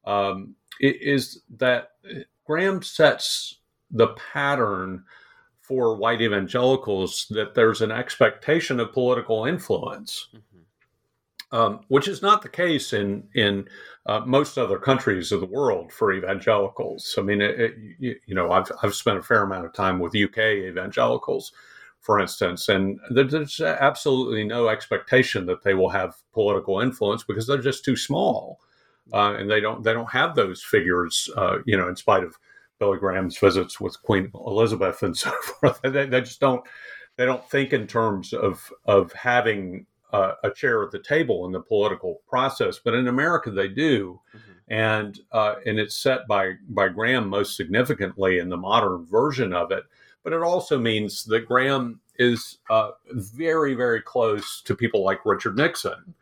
um, 0.06 0.56
is 0.80 1.42
that 1.58 1.92
Graham 2.46 2.82
sets 2.82 3.60
the 3.92 4.08
pattern 4.34 5.04
for 5.62 5.96
white 5.98 6.22
evangelicals 6.22 7.28
that 7.30 7.54
there's 7.54 7.82
an 7.82 7.92
expectation 7.92 8.80
of 8.80 8.94
political 8.94 9.46
influence, 9.46 10.30
mm-hmm. 10.34 10.57
Um, 11.51 11.81
which 11.88 12.07
is 12.07 12.21
not 12.21 12.41
the 12.41 12.49
case 12.49 12.93
in 12.93 13.23
in 13.36 13.67
uh, 14.05 14.21
most 14.25 14.57
other 14.57 14.77
countries 14.77 15.31
of 15.31 15.41
the 15.41 15.45
world 15.45 15.91
for 15.91 16.13
evangelicals. 16.13 17.15
I 17.17 17.21
mean, 17.21 17.41
it, 17.41 17.60
it, 17.60 17.75
you, 17.99 18.15
you, 18.25 18.36
know, 18.36 18.51
I've 18.51 18.71
I've 18.83 18.95
spent 18.95 19.17
a 19.17 19.23
fair 19.23 19.43
amount 19.43 19.65
of 19.65 19.73
time 19.73 19.99
with 19.99 20.15
UK 20.15 20.38
evangelicals, 20.38 21.51
for 22.01 22.19
instance, 22.19 22.69
and 22.69 22.99
there's 23.10 23.62
absolutely 23.62 24.43
no 24.43 24.69
expectation 24.69 25.45
that 25.45 25.63
they 25.63 25.73
will 25.73 25.89
have 25.89 26.15
political 26.33 26.79
influence 26.81 27.23
because 27.23 27.47
they're 27.47 27.57
just 27.57 27.86
too 27.86 27.95
small, 27.95 28.60
uh, 29.13 29.36
and 29.36 29.49
they 29.49 29.62
don't 29.62 29.83
they 29.83 29.93
don't 29.93 30.12
have 30.12 30.36
those 30.36 30.63
figures. 30.63 31.29
Uh, 31.38 31.57
you 31.65 31.77
know, 31.77 31.88
in 31.88 31.95
spite 31.95 32.23
of 32.23 32.38
Billy 32.79 32.97
Graham's 32.99 33.38
visits 33.38 33.79
with 33.79 34.01
Queen 34.03 34.31
Elizabeth 34.33 35.01
and 35.01 35.17
so 35.17 35.31
forth. 35.60 35.79
They, 35.81 36.05
they 36.05 36.21
just 36.21 36.39
don't 36.39 36.63
they 37.15 37.25
don't 37.25 37.47
think 37.49 37.73
in 37.73 37.88
terms 37.88 38.33
of 38.33 38.71
of 38.86 39.12
having 39.13 39.86
uh, 40.13 40.34
a 40.43 40.52
chair 40.52 40.84
at 40.84 40.91
the 40.91 41.00
table 41.00 41.46
in 41.46 41.52
the 41.52 41.60
political 41.60 42.22
process. 42.28 42.80
But 42.84 42.93
in 42.93 43.08
America, 43.08 43.52
they 43.52 43.67
do, 43.67 44.20
mm-hmm. 44.36 44.52
and 44.74 45.20
uh, 45.32 45.56
and 45.65 45.80
it's 45.80 45.96
set 45.96 46.28
by 46.28 46.54
by 46.70 46.89
Graham 46.89 47.28
most 47.28 47.56
significantly 47.56 48.39
in 48.39 48.50
the 48.50 48.58
modern 48.58 49.06
version 49.06 49.54
of 49.54 49.72
it. 49.72 49.84
But 50.24 50.34
it 50.34 50.41
also 50.41 50.78
means 50.80 51.24
that 51.26 51.48
Graham 51.48 52.00
is 52.17 52.58
uh, 52.70 52.91
very 53.12 53.74
very 53.74 54.02
close 54.02 54.62
to 54.63 54.76
people 54.76 55.04
like 55.04 55.26
Richard 55.26 55.58
Nixon. 55.58 56.13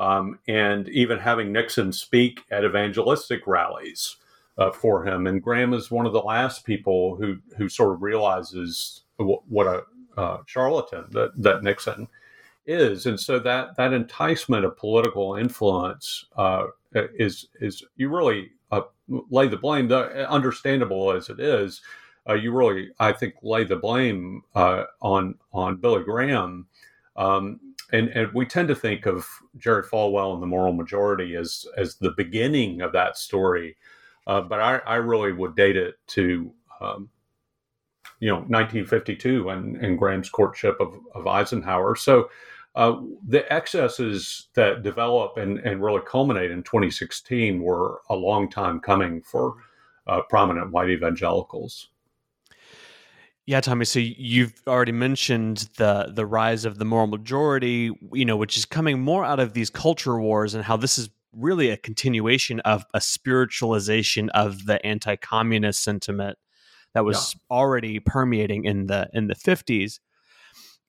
Um, 0.00 0.38
and 0.48 0.88
even 0.88 1.18
having 1.18 1.52
Nixon 1.52 1.92
speak 1.92 2.40
at 2.50 2.64
evangelistic 2.64 3.46
rallies 3.46 4.16
uh, 4.56 4.70
for 4.70 5.06
him. 5.06 5.26
And 5.26 5.42
Graham 5.42 5.74
is 5.74 5.90
one 5.90 6.06
of 6.06 6.12
the 6.12 6.20
last 6.20 6.64
people 6.64 7.16
who 7.16 7.38
who 7.56 7.68
sort 7.68 7.94
of 7.94 8.02
realizes 8.02 9.02
what, 9.16 9.40
what 9.48 9.66
a 9.66 9.84
uh, 10.16 10.38
charlatan 10.46 11.04
that 11.10 11.30
that 11.36 11.62
Nixon 11.62 12.08
is, 12.66 13.06
and 13.06 13.18
so 13.18 13.38
that 13.40 13.76
that 13.76 13.92
enticement 13.92 14.64
of 14.64 14.76
political 14.76 15.36
influence 15.36 16.26
uh, 16.36 16.66
is 16.94 17.48
is 17.60 17.84
you 17.96 18.08
really 18.08 18.50
uh, 18.70 18.82
lay 19.08 19.48
the 19.48 19.56
blame, 19.56 19.88
the, 19.88 20.28
understandable 20.28 21.12
as 21.12 21.28
it 21.28 21.40
is. 21.40 21.80
Uh, 22.28 22.34
you 22.34 22.52
really, 22.52 22.90
I 23.00 23.12
think, 23.12 23.34
lay 23.42 23.64
the 23.64 23.76
blame 23.76 24.42
uh, 24.54 24.84
on 25.00 25.36
on 25.52 25.76
Billy 25.76 26.04
Graham. 26.04 26.66
Um, 27.16 27.60
and, 27.92 28.08
and 28.08 28.32
we 28.32 28.46
tend 28.46 28.68
to 28.68 28.74
think 28.74 29.06
of 29.06 29.28
Jerry 29.58 29.82
Falwell 29.82 30.32
and 30.32 30.42
the 30.42 30.46
moral 30.46 30.72
majority 30.72 31.36
as 31.36 31.66
as 31.76 31.96
the 31.96 32.12
beginning 32.16 32.80
of 32.80 32.92
that 32.92 33.18
story. 33.18 33.76
Uh, 34.26 34.40
but 34.40 34.60
I, 34.60 34.76
I, 34.86 34.94
really 34.96 35.32
would 35.32 35.56
date 35.56 35.76
it 35.76 35.96
to, 36.06 36.52
um, 36.80 37.10
you 38.20 38.28
know, 38.28 38.36
1952 38.36 39.48
and, 39.48 39.76
and 39.76 39.98
Graham's 39.98 40.30
courtship 40.30 40.76
of, 40.80 40.98
of 41.14 41.26
Eisenhower. 41.26 41.96
So 41.96 42.30
uh, 42.74 43.00
the 43.26 43.50
excesses 43.52 44.48
that 44.54 44.82
develop 44.82 45.36
and, 45.36 45.58
and 45.58 45.82
really 45.82 46.00
culminate 46.06 46.50
in 46.50 46.62
2016 46.62 47.60
were 47.60 48.00
a 48.08 48.14
long 48.14 48.48
time 48.48 48.80
coming 48.80 49.22
for 49.22 49.56
uh, 50.06 50.22
prominent 50.28 50.70
white 50.72 50.88
evangelicals. 50.88 51.88
Yeah, 53.44 53.60
Tommy. 53.60 53.84
So 53.84 53.98
you've 53.98 54.62
already 54.68 54.92
mentioned 54.92 55.68
the 55.76 56.12
the 56.14 56.24
rise 56.24 56.64
of 56.64 56.78
the 56.78 56.84
moral 56.84 57.08
majority, 57.08 57.90
you 58.12 58.24
know, 58.24 58.36
which 58.36 58.56
is 58.56 58.64
coming 58.64 59.00
more 59.00 59.24
out 59.24 59.40
of 59.40 59.52
these 59.52 59.68
culture 59.68 60.20
wars 60.20 60.54
and 60.54 60.62
how 60.62 60.76
this 60.76 60.96
is 60.96 61.10
really 61.32 61.68
a 61.68 61.76
continuation 61.76 62.60
of 62.60 62.84
a 62.94 63.00
spiritualization 63.00 64.28
of 64.30 64.66
the 64.66 64.84
anti-communist 64.86 65.82
sentiment 65.82 66.38
that 66.94 67.04
was 67.04 67.34
yeah. 67.34 67.56
already 67.56 67.98
permeating 67.98 68.64
in 68.64 68.86
the 68.86 69.08
in 69.12 69.26
the 69.26 69.34
50s 69.34 69.98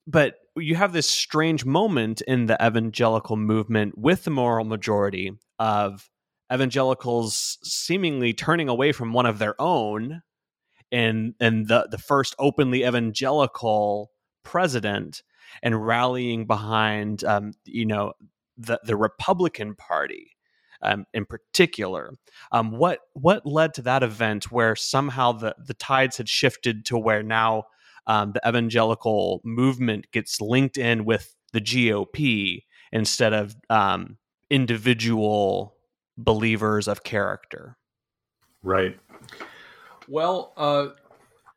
but 0.05 0.35
you 0.57 0.75
have 0.75 0.93
this 0.93 1.09
strange 1.09 1.65
moment 1.65 2.21
in 2.21 2.45
the 2.47 2.57
evangelical 2.63 3.37
movement 3.37 3.97
with 3.97 4.25
the 4.25 4.31
moral 4.31 4.65
majority 4.65 5.31
of 5.59 6.09
evangelicals 6.53 7.57
seemingly 7.63 8.33
turning 8.33 8.69
away 8.69 8.91
from 8.91 9.13
one 9.13 9.25
of 9.25 9.39
their 9.39 9.59
own 9.59 10.21
and 10.91 11.33
and 11.39 11.67
the 11.67 11.87
the 11.89 11.97
first 11.97 12.35
openly 12.37 12.85
evangelical 12.85 14.11
president 14.43 15.23
and 15.61 15.85
rallying 15.85 16.45
behind 16.45 17.23
um, 17.23 17.51
you 17.65 17.85
know 17.85 18.13
the 18.57 18.79
the 18.83 18.95
Republican 18.95 19.75
Party 19.75 20.31
um, 20.83 21.05
in 21.13 21.25
particular. 21.25 22.13
Um, 22.51 22.71
what 22.71 22.99
what 23.13 23.45
led 23.45 23.73
to 23.75 23.81
that 23.83 24.03
event 24.03 24.51
where 24.51 24.75
somehow 24.75 25.31
the 25.31 25.55
the 25.57 25.73
tides 25.73 26.17
had 26.17 26.29
shifted 26.29 26.85
to 26.85 26.97
where 26.97 27.23
now 27.23 27.65
um, 28.07 28.33
the 28.33 28.41
evangelical 28.47 29.41
movement 29.43 30.11
gets 30.11 30.41
linked 30.41 30.77
in 30.77 31.05
with 31.05 31.35
the 31.53 31.61
GOP 31.61 32.63
instead 32.91 33.33
of 33.33 33.55
um, 33.69 34.17
individual 34.49 35.75
believers 36.17 36.87
of 36.87 37.03
character. 37.03 37.77
Right. 38.61 38.97
Well, 40.07 40.53
uh, 40.57 40.87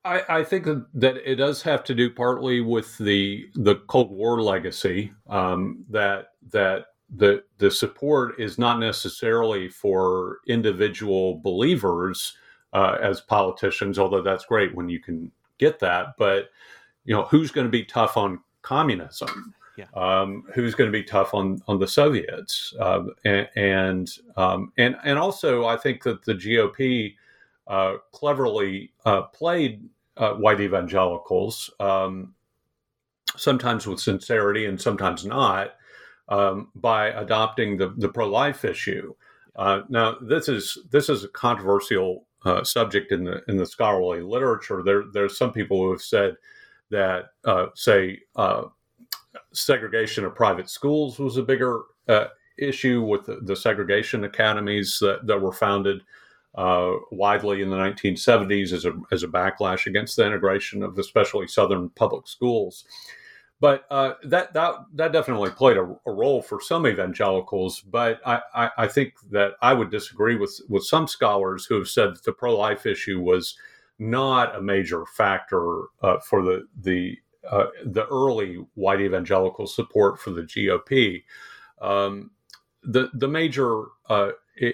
I, 0.05 0.23
I, 0.29 0.45
think 0.45 0.67
that 0.95 1.17
it 1.29 1.37
does 1.37 1.62
have 1.62 1.83
to 1.85 1.95
do 1.95 2.11
partly 2.11 2.61
with 2.61 2.97
the 2.99 3.47
the 3.55 3.77
Cold 3.89 4.11
War 4.11 4.41
legacy 4.41 5.12
um, 5.29 5.85
that 5.91 6.29
that 6.53 6.87
the 7.14 7.45
the 7.59 7.71
support 7.71 8.38
is 8.40 8.59
not 8.59 8.81
necessarily 8.81 9.69
for 9.69 10.38
individual 10.47 11.38
believers 11.38 12.37
uh, 12.73 12.99
as 13.01 13.21
politicians, 13.21 13.99
although 13.99 14.23
that's 14.23 14.45
great 14.45 14.75
when 14.75 14.88
you 14.88 14.99
can 14.99 15.31
get 15.59 15.79
that. 15.81 16.14
But 16.19 16.51
you 17.05 17.14
know, 17.14 17.23
who's 17.25 17.51
going 17.51 17.66
to 17.66 17.71
be 17.71 17.85
tough 17.85 18.16
on 18.16 18.40
communism? 18.62 19.55
Yeah. 19.77 19.87
Um, 19.95 20.45
who's 20.55 20.75
going 20.75 20.90
to 20.90 20.99
be 20.99 21.05
tough 21.05 21.35
on 21.35 21.62
on 21.69 21.79
the 21.79 21.87
Soviets? 21.87 22.75
Uh, 22.81 23.05
and 23.25 23.49
and, 23.55 24.11
um, 24.37 24.73
and 24.79 24.97
and 25.05 25.19
also, 25.19 25.66
I 25.66 25.77
think 25.77 26.03
that 26.03 26.25
the 26.25 26.35
GOP 26.35 27.14
uh, 27.69 27.97
cleverly 28.12 28.92
uh, 29.05 29.23
played 29.23 29.88
uh, 30.16 30.33
white 30.33 30.61
evangelicals, 30.61 31.71
um, 31.79 32.35
sometimes 33.37 33.87
with 33.87 34.01
sincerity 34.01 34.66
and 34.66 34.81
sometimes 34.81 35.25
not 35.25 35.76
um, 36.29 36.69
by 36.75 37.09
adopting 37.09 37.77
the, 37.77 37.95
the 37.97 38.09
pro 38.09 38.29
life 38.29 38.65
issue. 38.65 39.15
Uh, 39.55 39.83
now, 39.89 40.17
this 40.21 40.49
is 40.49 40.79
this 40.91 41.09
is 41.09 41.25
a 41.25 41.29
controversial 41.29 42.27
uh, 42.45 42.62
subject 42.62 43.12
in 43.12 43.25
the 43.25 43.43
in 43.49 43.57
the 43.57 43.67
scholarly 43.67 44.23
literature. 44.23 44.83
There, 44.85 45.05
there's 45.12 45.39
some 45.39 45.53
people 45.53 45.79
who 45.79 45.91
have 45.93 46.03
said 46.03 46.37
that, 46.91 47.31
uh, 47.45 47.67
say, 47.75 48.21
uh, 48.37 48.65
segregation 49.53 50.25
of 50.25 50.35
private 50.35 50.71
schools 50.71 51.19
was 51.19 51.37
a 51.37 51.43
bigger 51.43 51.83
uh, 52.09 52.27
issue 52.59 53.03
with 53.03 53.27
the, 53.27 53.41
the, 53.43 53.57
segregation 53.57 54.25
academies 54.25 54.99
that, 55.01 55.27
that 55.27 55.41
were 55.41 55.53
founded 55.53 56.03
uh, 56.55 56.93
widely 57.11 57.61
in 57.61 57.71
the 57.71 57.77
1970s 57.77 58.73
as 58.73 58.85
a 58.87 58.93
as 59.12 59.23
a 59.23 59.29
backlash 59.29 59.87
against 59.87 60.17
the 60.17 60.25
integration 60.25 60.83
of 60.83 60.99
especially 60.99 61.47
Southern 61.47 61.91
public 61.91 62.27
schools. 62.27 62.85
But 63.59 63.87
uh, 63.90 64.14
that 64.25 64.53
that 64.53 64.75
that 64.95 65.12
definitely 65.12 65.51
played 65.51 65.79
a, 65.79 65.97
a, 66.07 66.12
role 66.12 66.42
for 66.42 66.61
some 66.61 66.87
evangelicals. 66.87 67.81
But 67.81 68.21
I, 68.27 68.42
I, 68.55 68.71
I, 68.77 68.87
think 68.87 69.14
that 69.31 69.53
I 69.62 69.73
would 69.73 69.90
disagree 69.90 70.37
with 70.37 70.61
with 70.69 70.85
some 70.85 71.09
scholars 71.09 71.64
who 71.64 71.77
have 71.77 71.88
said 71.88 72.14
that 72.14 72.25
the 72.25 72.33
pro 72.33 72.57
life 72.57 72.85
issue 72.85 73.19
was 73.19 73.57
not 73.99 74.55
a 74.55 74.61
major 74.61 75.07
factor 75.07 75.85
uh, 76.03 76.19
for 76.19 76.42
the 76.42 76.66
the 76.83 77.19
uh, 77.51 77.66
the 77.85 78.07
early 78.09 78.62
white 78.75 79.01
evangelical 79.01 79.66
support 79.66 80.21
for 80.21 80.33
the 80.33 80.42
GOP. 80.42 81.23
Um, 81.81 82.33
the 82.83 83.11
the 83.14 83.29
major 83.29 83.85
uh, 84.11 84.33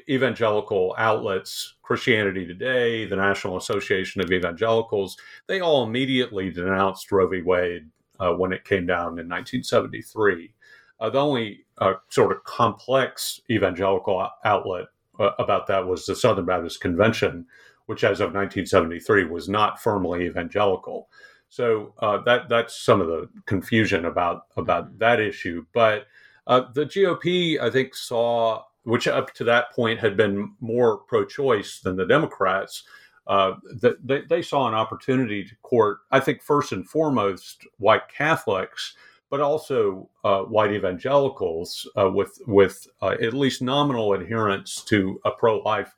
evangelical 0.09 0.95
outlets, 0.99 1.75
Christianity 1.83 2.47
Today, 2.47 3.05
the 3.05 3.17
National 3.17 3.57
Association 3.57 4.21
of 4.21 4.33
Evangelicals, 4.33 5.17
they 5.47 5.61
all 5.61 5.85
immediately 5.85 6.51
denounced 6.51 7.11
Roe 7.13 7.29
v. 7.29 7.43
Wade 7.43 7.89
uh, 8.21 8.33
when 8.33 8.53
it 8.53 8.65
came 8.65 8.87
down 8.87 9.19
in 9.19 9.29
1973. 9.29 10.53
Uh, 11.01 11.11
the 11.11 11.19
only 11.19 11.65
uh, 11.79 11.95
sort 12.09 12.37
of 12.37 12.45
complex 12.45 13.41
evangelical 13.51 14.29
outlet 14.45 14.87
uh, 15.19 15.31
about 15.39 15.67
that 15.67 15.87
was 15.87 16.07
the 16.07 16.15
Southern 16.15 16.45
Baptist 16.45 16.81
Convention, 16.81 17.47
which 17.87 18.05
as 18.05 18.21
of 18.21 18.35
1973 18.35 19.25
was 19.25 19.49
not 19.49 19.83
firmly 19.83 20.25
evangelical. 20.27 21.09
So 21.49 21.93
uh, 21.99 22.19
that 22.25 22.49
that's 22.49 22.81
some 22.81 23.01
of 23.01 23.09
the 23.09 23.29
confusion 23.47 24.07
about 24.07 24.47
about 24.57 24.99
that 25.01 25.21
issue. 25.21 25.67
But 25.75 26.07
uh, 26.47 26.63
the 26.73 26.87
GOP, 26.87 27.61
I 27.61 27.69
think, 27.69 27.95
saw 27.95 28.63
which 28.85 29.07
up 29.07 29.35
to 29.35 29.45
that 29.45 29.73
point 29.73 30.01
had 30.01 30.17
been 30.17 30.55
more 30.61 30.99
pro-choice 30.99 31.81
than 31.81 31.97
the 31.97 32.07
Democrats 32.07 32.85
uh, 33.27 33.53
they, 34.03 34.23
they, 34.23 34.43
saw 34.43 34.67
an 34.67 34.75
opportunity 34.75 35.45
to 35.45 35.55
court, 35.63 35.99
I 36.11 36.19
think, 36.19 36.43
first 36.43 36.73
and 36.73 36.89
foremost, 36.89 37.67
white 37.79 38.09
Catholics, 38.09 38.97
but 39.31 39.41
also 39.41 40.11
uh, 40.25 40.41
white 40.43 40.73
evangelicals 40.73 41.89
uh, 41.97 42.11
with 42.11 42.37
with 42.47 42.87
uh, 43.01 43.15
at 43.23 43.33
least 43.33 43.63
nominal 43.63 44.13
adherence 44.13 44.83
to 44.85 45.21
a 45.25 45.31
pro-life 45.31 45.95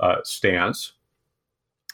uh, 0.00 0.16
stance. 0.22 0.92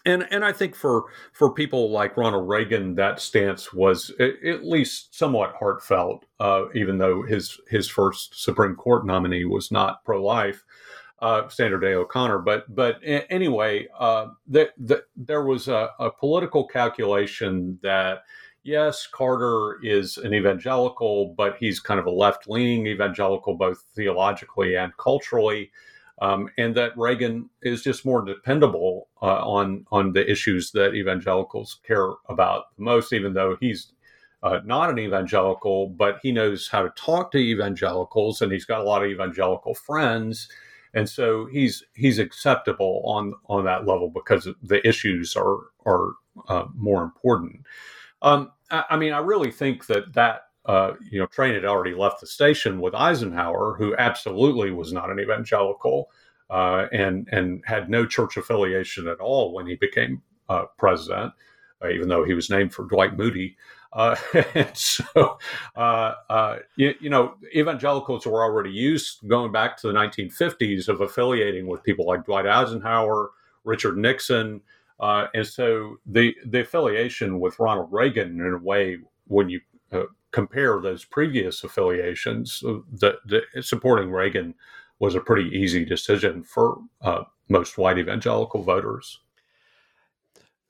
And 0.07 0.27
and 0.31 0.45
I 0.45 0.53
think 0.53 0.77
for 0.77 1.05
for 1.33 1.53
people 1.55 1.91
like 1.91 2.19
Ronald 2.19 2.47
Reagan, 2.47 2.95
that 2.97 3.21
stance 3.21 3.73
was 3.73 4.13
at 4.21 4.65
least 4.65 5.15
somewhat 5.15 5.55
heartfelt, 5.59 6.27
uh, 6.41 6.67
even 6.75 6.99
though 6.99 7.23
his 7.23 7.59
his 7.71 7.89
first 7.89 8.41
Supreme 8.41 8.77
Court 8.77 9.07
nominee 9.07 9.47
was 9.47 9.73
not 9.73 10.05
pro-life 10.05 10.63
uh, 11.25 11.49
Sandra 11.49 11.81
Day 11.81 11.95
O'Connor. 11.95 12.41
But 12.41 12.73
but 12.75 13.01
anyway, 13.03 13.89
uh, 13.99 14.27
the, 14.47 14.71
the, 14.77 15.05
there 15.17 15.43
was 15.43 15.69
a, 15.69 15.89
a, 15.99 16.11
political 16.11 16.67
calculation 16.67 17.79
that 17.83 18.25
yes, 18.63 19.07
Carter 19.07 19.79
is 19.83 20.19
an 20.19 20.35
evangelical, 20.35 21.35
but 21.35 21.57
he's 21.59 21.81
kind 21.81 21.99
of 21.99 22.05
a 22.05 22.11
left 22.11 22.47
leaning 22.47 22.87
evangelical, 22.87 23.57
both 23.57 23.83
theologically 23.97 24.77
and 24.77 24.95
culturally. 24.99 25.71
Um, 26.21 26.51
and 26.59 26.75
that 26.77 26.97
Reagan 26.97 27.49
is 27.63 27.83
just 27.83 28.05
more 28.05 28.23
dependable 28.23 29.09
uh, 29.23 29.49
on 29.49 29.87
on 29.91 30.13
the 30.13 30.31
issues 30.31 30.73
that 30.73 30.95
evangelicals 30.95 31.81
care 31.87 32.11
about 32.29 32.65
most, 32.77 33.15
even 33.15 33.33
though 33.33 33.57
he's 33.61 33.93
uh, 34.43 34.61
not 34.63 34.91
an 34.91 34.99
evangelical, 34.99 35.89
but 35.89 36.19
he 36.23 36.33
knows 36.33 36.69
how 36.69 36.83
to 36.83 36.91
talk 36.91 37.33
to 37.33 37.39
evangelicals, 37.39 38.43
and 38.43 38.53
he's 38.53 38.67
got 38.67 38.83
a 38.83 38.85
lot 38.85 39.03
of 39.03 39.11
evangelical 39.11 39.75
friends 39.75 40.51
and 40.95 41.09
so 41.09 41.47
he's 41.47 41.83
he's 41.95 42.19
acceptable 42.19 43.03
on 43.05 43.35
on 43.47 43.65
that 43.65 43.87
level 43.87 44.11
because 44.11 44.49
the 44.63 44.87
issues 44.87 45.37
are 45.37 45.59
are 45.85 46.13
uh, 46.49 46.67
more 46.75 47.03
important. 47.03 47.67
Um, 48.23 48.53
I, 48.71 48.85
I, 48.91 48.97
mean, 48.97 49.13
I 49.13 49.19
really 49.19 49.51
think 49.51 49.87
that 49.87 50.15
that 50.15 50.43
uh, 50.65 50.93
you 51.11 51.19
know 51.19 51.27
train 51.27 51.55
had 51.55 51.65
already 51.65 51.95
left 51.95 52.21
the 52.21 52.27
station 52.27 52.81
with 52.81 52.95
Eisenhower, 52.95 53.77
who 53.77 53.95
absolutely 53.97 54.71
was 54.71 54.93
not 54.93 55.11
an 55.11 55.21
evangelical 55.21 56.11
uh, 56.49 56.87
and 56.93 57.29
and 57.33 57.63
had 57.67 57.91
no 57.91 58.07
church 58.07 58.37
affiliation 58.37 59.09
at 59.09 59.21
all 59.21 59.53
when 59.53 59.67
he 59.67 59.77
became 59.77 60.23
uh, 60.49 60.65
president, 60.79 61.33
uh, 61.83 61.89
even 61.89 62.09
though 62.09 62.25
he 62.25 62.35
was 62.35 62.51
named 62.51 62.73
for 62.73 62.85
Dwight 62.85 63.17
Moody. 63.17 63.57
Uh, 63.95 64.17
and 64.55 64.77
so, 64.77 65.39
uh, 65.77 66.15
uh, 66.29 66.59
you, 66.77 66.95
you, 67.01 67.09
know, 67.09 67.35
evangelicals 67.55 68.27
were 68.27 68.43
already 68.43 68.71
used 68.71 69.27
going 69.29 69.53
back 69.53 69.77
to 69.79 69.87
the 69.87 69.93
1950s 69.93 70.89
of 70.89 71.01
affiliating 71.01 71.67
with 71.67 71.83
people 71.85 72.05
like 72.07 72.25
Dwight 72.25 72.47
Eisenhower, 72.47 73.31
Richard 73.63 73.97
Nixon. 73.97 74.61
Uh, 74.99 75.29
and 75.35 75.47
so 75.47 75.97
the, 76.07 76.35
the 76.45 76.61
affiliation 76.61 77.41
with 77.41 77.59
Ronald 77.59 77.89
Reagan, 77.93 78.41
in 78.41 78.55
a 78.55 78.59
way, 78.59 78.99
when 79.29 79.49
you 79.49 79.61
uh, 79.93 80.03
compare 80.33 80.81
those 80.81 81.05
previous 81.05 81.63
affiliations, 81.63 82.61
the, 82.61 83.17
the, 83.27 83.43
supporting 83.63 84.11
Reagan 84.11 84.55
was 84.99 85.15
a 85.15 85.21
pretty 85.21 85.51
easy 85.57 85.85
decision 85.85 86.43
for 86.43 86.79
most 87.49 87.79
white 87.79 87.99
evangelical 87.99 88.63
voters. 88.63 89.21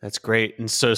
That's 0.00 0.18
great. 0.18 0.58
And 0.58 0.70
so 0.70 0.94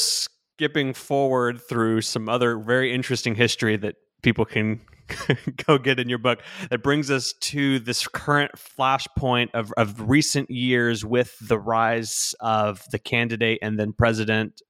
skipping 0.57 0.95
forward 0.95 1.61
through 1.61 2.01
some 2.01 2.31
other 2.31 2.57
very 2.57 2.95
interesting 2.95 3.35
history 3.35 3.77
that 3.77 3.95
people 4.23 4.47
can 4.47 4.81
go 5.67 5.77
get 5.77 6.01
in 6.01 6.09
your 6.09 6.17
book 6.17 6.41
that 6.71 6.83
brings 6.83 7.11
us 7.11 7.35
to 7.35 7.79
this 7.79 8.09
current 8.09 8.53
flashpoint 8.53 9.51
of, 9.53 9.71
of 9.77 10.09
recent 10.09 10.51
years 10.51 11.05
with 11.05 11.37
the 11.47 11.59
rise 11.59 12.35
of 12.41 12.83
the 12.91 12.99
candidate 12.99 13.59
and 13.61 13.79
then 13.79 13.93
president 13.93 14.63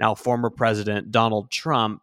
now 0.00 0.12
former 0.12 0.50
president 0.50 1.12
donald 1.12 1.52
trump. 1.52 2.02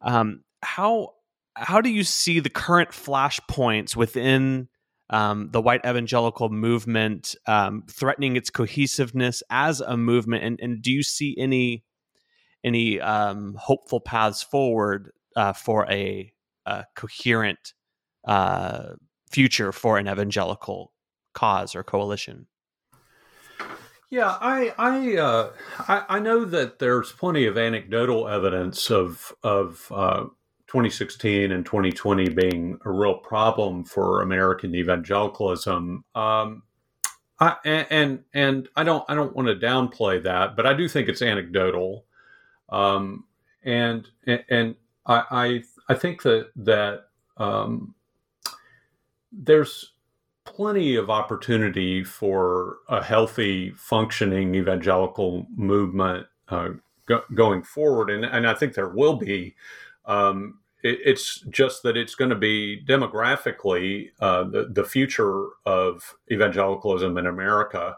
Um, 0.00 0.44
how 0.62 1.08
how 1.54 1.80
do 1.80 1.90
you 1.90 2.04
see 2.04 2.38
the 2.38 2.50
current 2.50 2.90
flashpoints 2.90 3.96
within 3.96 4.68
um, 5.10 5.48
the 5.50 5.60
white 5.60 5.84
evangelical 5.84 6.50
movement 6.50 7.34
um, 7.48 7.82
threatening 7.90 8.36
its 8.36 8.50
cohesiveness 8.50 9.42
as 9.50 9.80
a 9.80 9.96
movement? 9.96 10.44
And, 10.44 10.60
and 10.62 10.82
do 10.82 10.92
you 10.92 11.02
see 11.02 11.34
any 11.36 11.84
any 12.64 13.00
um, 13.00 13.54
hopeful 13.58 14.00
paths 14.00 14.42
forward 14.42 15.12
uh, 15.36 15.52
for 15.52 15.86
a, 15.90 16.32
a 16.66 16.84
coherent 16.96 17.74
uh, 18.24 18.94
future 19.30 19.70
for 19.70 19.98
an 19.98 20.08
evangelical 20.08 20.92
cause 21.34 21.74
or 21.74 21.84
coalition. 21.84 22.46
Yeah, 24.10 24.36
I 24.40 24.72
I, 24.78 25.16
uh, 25.16 25.50
I, 25.80 26.04
I 26.08 26.18
know 26.20 26.44
that 26.44 26.78
there's 26.78 27.12
plenty 27.12 27.46
of 27.46 27.58
anecdotal 27.58 28.28
evidence 28.28 28.90
of 28.90 29.32
of 29.42 29.90
uh, 29.90 30.24
2016 30.68 31.50
and 31.50 31.66
2020 31.66 32.28
being 32.30 32.78
a 32.84 32.90
real 32.90 33.14
problem 33.14 33.84
for 33.84 34.22
American 34.22 34.74
evangelicalism. 34.74 36.04
Um, 36.14 36.62
I, 37.40 37.56
and 37.64 38.24
and 38.32 38.68
I 38.76 38.84
don't 38.84 39.04
I 39.08 39.14
don't 39.14 39.34
want 39.34 39.48
to 39.48 39.54
downplay 39.56 40.22
that, 40.22 40.54
but 40.54 40.66
I 40.66 40.74
do 40.74 40.88
think 40.88 41.08
it's 41.08 41.22
anecdotal. 41.22 42.04
Um, 42.68 43.24
and 43.64 44.06
and 44.26 44.76
I 45.06 45.24
I, 45.30 45.62
I 45.88 45.94
think 45.94 46.22
that 46.22 46.50
that 46.56 47.04
um, 47.36 47.94
there's 49.32 49.92
plenty 50.44 50.96
of 50.96 51.10
opportunity 51.10 52.04
for 52.04 52.78
a 52.88 53.02
healthy, 53.02 53.70
functioning 53.70 54.54
evangelical 54.54 55.46
movement 55.56 56.26
uh, 56.48 56.68
go- 57.06 57.24
going 57.34 57.62
forward, 57.62 58.10
and 58.10 58.24
and 58.24 58.46
I 58.46 58.54
think 58.54 58.74
there 58.74 58.88
will 58.88 59.16
be. 59.16 59.54
Um, 60.06 60.58
it, 60.82 60.98
it's 61.04 61.40
just 61.50 61.82
that 61.82 61.96
it's 61.96 62.14
going 62.14 62.30
to 62.30 62.36
be 62.36 62.82
demographically 62.86 64.10
uh, 64.20 64.44
the 64.44 64.68
the 64.70 64.84
future 64.84 65.46
of 65.66 66.14
evangelicalism 66.30 67.16
in 67.18 67.26
America. 67.26 67.96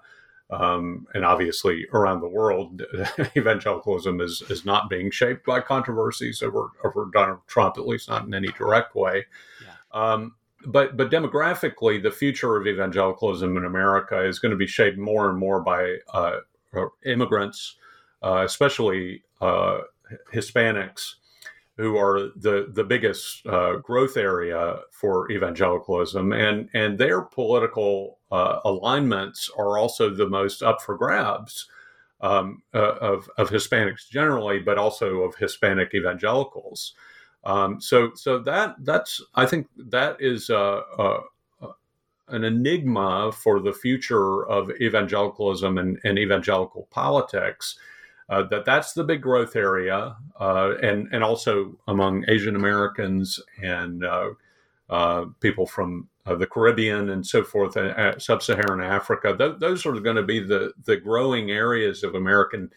Um, 0.49 1.07
and 1.13 1.25
obviously 1.25 1.87
around 1.93 2.21
the 2.21 2.29
world, 2.29 2.83
evangelicalism 3.37 4.21
is, 4.21 4.43
is 4.49 4.65
not 4.65 4.89
being 4.89 5.11
shaped 5.11 5.45
by 5.45 5.61
controversies 5.61 6.41
over, 6.41 6.71
over 6.85 7.11
Donald 7.13 7.41
Trump, 7.49 7.79
at 7.79 7.87
least 7.87 8.09
not 8.09 8.27
in 8.27 8.35
any 8.35 8.49
direct 8.49 8.95
way. 8.95 9.27
Yeah. 9.65 9.75
Um, 9.93 10.35
but 10.67 10.97
but 10.97 11.11
demographically, 11.11 12.03
the 12.03 12.11
future 12.11 12.57
of 12.57 12.67
evangelicalism 12.67 13.57
in 13.57 13.65
America 13.65 14.25
is 14.25 14.39
going 14.39 14.51
to 14.51 14.57
be 14.57 14.67
shaped 14.67 14.99
more 14.99 15.29
and 15.29 15.39
more 15.39 15.61
by 15.61 15.97
uh, 16.13 16.39
uh 16.75 16.87
immigrants, 17.05 17.77
uh, 18.23 18.43
especially 18.45 19.23
uh, 19.41 19.79
Hispanics, 20.33 21.15
who 21.77 21.97
are 21.97 22.31
the 22.37 22.71
the 22.73 22.85
biggest 22.85 23.47
uh, 23.47 23.77
growth 23.77 24.17
area 24.17 24.79
for 24.91 25.31
evangelicalism, 25.31 26.33
and 26.33 26.69
and 26.75 26.99
their 26.99 27.23
political 27.23 28.19
uh, 28.33 28.61
alignments 28.65 29.51
are 29.57 29.79
also 29.79 30.11
the 30.11 30.29
most 30.29 30.63
up 30.63 30.83
for 30.83 30.97
grabs. 30.97 31.69
Um, 32.23 32.63
of, 32.73 33.29
of 33.37 33.51
Hispanics 33.51 34.09
generally, 34.09 34.59
but 34.59 34.79
also 34.79 35.21
of 35.21 35.37
Hispanic 35.37 35.95
evangelicals. 35.95 36.95
Um, 37.45 37.81
so 37.81 38.11
so 38.15 38.39
that 38.41 38.75
that's 38.81 39.23
I 39.35 39.45
think 39.47 39.69
that 39.77 40.17
is 40.19 40.49
uh, 40.51 40.81
uh, 40.99 41.21
an 42.29 42.43
enigma 42.43 43.31
for 43.33 43.61
the 43.61 43.73
future 43.73 44.45
of 44.49 44.71
evangelicalism 44.81 45.79
and, 45.79 45.99
and 46.03 46.19
evangelical 46.19 46.89
politics. 46.91 47.79
Uh, 48.29 48.43
that 48.43 48.65
that's 48.65 48.93
the 48.93 49.05
big 49.05 49.23
growth 49.23 49.55
area, 49.55 50.17
uh, 50.41 50.75
and 50.83 51.09
and 51.13 51.23
also 51.23 51.77
among 51.87 52.25
Asian 52.29 52.57
Americans 52.57 53.41
and 53.63 54.05
uh, 54.05 54.31
uh, 54.91 55.27
people 55.41 55.67
from 55.67 56.09
the 56.25 56.47
Caribbean 56.47 57.11
and 57.11 57.25
so 57.25 57.45
forth, 57.45 57.77
and 57.77 58.21
sub-Saharan 58.21 58.83
Africa. 58.83 59.37
Th- 59.39 59.59
those 59.61 59.87
are 59.87 59.93
going 60.01 60.17
to 60.17 60.25
be 60.25 60.41
the 60.41 60.73
the 60.85 60.97
growing 60.97 61.53
areas 61.53 62.03
of 62.03 62.17
American 62.17 62.71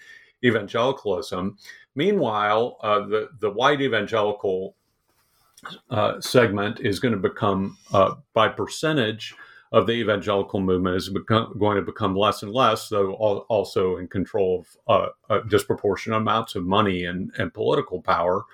evangelicalism. 0.43 1.57
Meanwhile, 1.95 2.77
uh, 2.81 2.99
the 3.07 3.29
the 3.39 3.49
white 3.49 3.81
evangelical 3.81 4.75
uh, 5.89 6.21
segment 6.21 6.79
is 6.79 6.99
going 6.99 7.13
to 7.13 7.19
become, 7.19 7.77
uh, 7.93 8.15
by 8.33 8.47
percentage 8.47 9.35
of 9.71 9.85
the 9.85 9.93
evangelical 9.93 10.59
movement, 10.59 10.95
is 10.95 11.09
become, 11.09 11.55
going 11.59 11.75
to 11.75 11.83
become 11.83 12.15
less 12.15 12.41
and 12.41 12.51
less, 12.51 12.89
though 12.89 13.13
also 13.13 13.97
in 13.97 14.07
control 14.07 14.65
of 14.87 15.13
uh, 15.29 15.39
disproportionate 15.47 16.17
amounts 16.19 16.55
of 16.55 16.65
money 16.65 17.05
and, 17.05 17.31
and 17.37 17.53
political 17.53 18.01
power. 18.01 18.45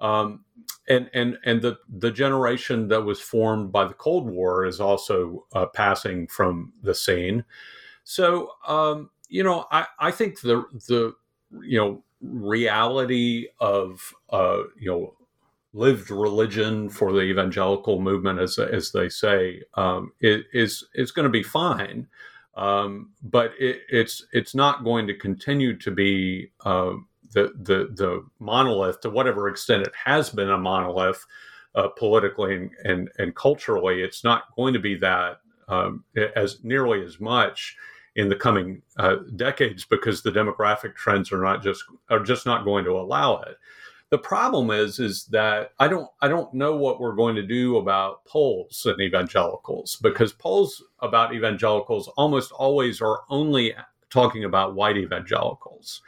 Um, 0.00 0.44
and 0.88 1.08
and 1.14 1.38
and 1.44 1.62
the 1.62 1.78
the 1.88 2.10
generation 2.10 2.88
that 2.88 3.02
was 3.02 3.20
formed 3.20 3.70
by 3.70 3.84
the 3.84 3.94
Cold 3.94 4.28
War 4.28 4.64
is 4.64 4.80
also 4.80 5.46
uh, 5.54 5.66
passing 5.66 6.26
from 6.26 6.72
the 6.82 6.94
scene. 6.94 7.44
So 8.04 8.52
um, 8.66 9.10
you 9.28 9.44
know, 9.44 9.66
I, 9.70 9.86
I 9.98 10.10
think 10.10 10.40
the 10.40 10.64
the 10.88 11.14
you 11.62 11.78
know 11.78 12.04
reality 12.20 13.46
of 13.60 14.12
uh, 14.30 14.62
you 14.78 14.90
know 14.90 15.14
lived 15.72 16.10
religion 16.10 16.88
for 16.88 17.12
the 17.12 17.20
evangelical 17.20 18.00
movement, 18.00 18.40
as 18.40 18.58
as 18.58 18.92
they 18.92 19.08
say, 19.08 19.62
um, 19.74 20.12
is 20.20 20.84
going 21.14 21.24
to 21.24 21.30
be 21.30 21.42
fine, 21.42 22.06
um, 22.56 23.10
but 23.22 23.52
it, 23.58 23.82
it's 23.88 24.26
it's 24.32 24.54
not 24.54 24.84
going 24.84 25.06
to 25.06 25.14
continue 25.14 25.76
to 25.78 25.90
be 25.90 26.50
uh, 26.64 26.92
the 27.32 27.52
the 27.62 27.88
the 27.94 28.24
monolith 28.38 29.00
to 29.00 29.10
whatever 29.10 29.48
extent 29.48 29.86
it 29.86 29.92
has 30.04 30.30
been 30.30 30.50
a 30.50 30.58
monolith 30.58 31.24
uh, 31.74 31.88
politically 31.88 32.56
and, 32.56 32.70
and, 32.84 33.10
and 33.18 33.34
culturally. 33.36 34.02
It's 34.02 34.24
not 34.24 34.44
going 34.56 34.74
to 34.74 34.80
be 34.80 34.96
that 34.96 35.40
um, 35.68 36.04
as 36.34 36.58
nearly 36.64 37.04
as 37.04 37.20
much 37.20 37.76
in 38.16 38.28
the 38.28 38.36
coming 38.36 38.82
uh, 38.98 39.16
decades 39.36 39.84
because 39.84 40.22
the 40.22 40.32
demographic 40.32 40.96
trends 40.96 41.32
are 41.32 41.42
not 41.42 41.62
just 41.62 41.84
are 42.10 42.20
just 42.20 42.44
not 42.44 42.64
going 42.64 42.84
to 42.84 42.92
allow 42.92 43.40
it. 43.42 43.56
The 44.10 44.18
problem 44.18 44.70
is 44.72 44.98
is 44.98 45.26
that 45.26 45.70
I 45.78 45.86
don't 45.86 46.08
I 46.20 46.26
don't 46.26 46.52
know 46.52 46.76
what 46.76 47.00
we're 47.00 47.14
going 47.14 47.36
to 47.36 47.46
do 47.46 47.76
about 47.76 48.24
polls 48.24 48.84
and 48.84 49.00
evangelicals 49.00 49.96
because 50.02 50.32
polls 50.32 50.82
about 50.98 51.32
evangelicals 51.32 52.08
almost 52.16 52.50
always 52.50 53.00
are 53.00 53.20
only 53.28 53.74
talking 54.10 54.44
about 54.44 54.74
white 54.74 54.96
evangelicals. 54.96 56.02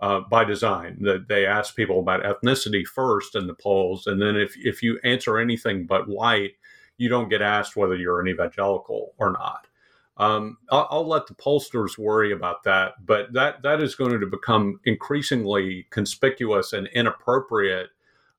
Uh, 0.00 0.20
by 0.28 0.44
design, 0.44 0.98
that 1.00 1.28
they 1.28 1.46
ask 1.46 1.76
people 1.76 2.00
about 2.00 2.24
ethnicity 2.24 2.84
first 2.84 3.36
in 3.36 3.46
the 3.46 3.54
polls, 3.54 4.06
and 4.08 4.20
then 4.20 4.36
if 4.36 4.54
if 4.58 4.82
you 4.82 4.98
answer 5.04 5.38
anything 5.38 5.86
but 5.86 6.08
white, 6.08 6.50
you 6.98 7.08
don't 7.08 7.30
get 7.30 7.40
asked 7.40 7.76
whether 7.76 7.94
you're 7.94 8.20
an 8.20 8.28
evangelical 8.28 9.14
or 9.18 9.30
not. 9.32 9.68
Um, 10.16 10.58
I'll, 10.70 10.86
I'll, 10.90 11.08
let 11.08 11.26
the 11.26 11.34
pollsters 11.34 11.98
worry 11.98 12.32
about 12.32 12.62
that, 12.64 13.04
but 13.04 13.32
that 13.32 13.62
that 13.62 13.80
is 13.80 13.96
going 13.96 14.20
to 14.20 14.26
become 14.26 14.78
increasingly 14.84 15.86
conspicuous 15.90 16.72
and 16.72 16.86
inappropriate 16.88 17.90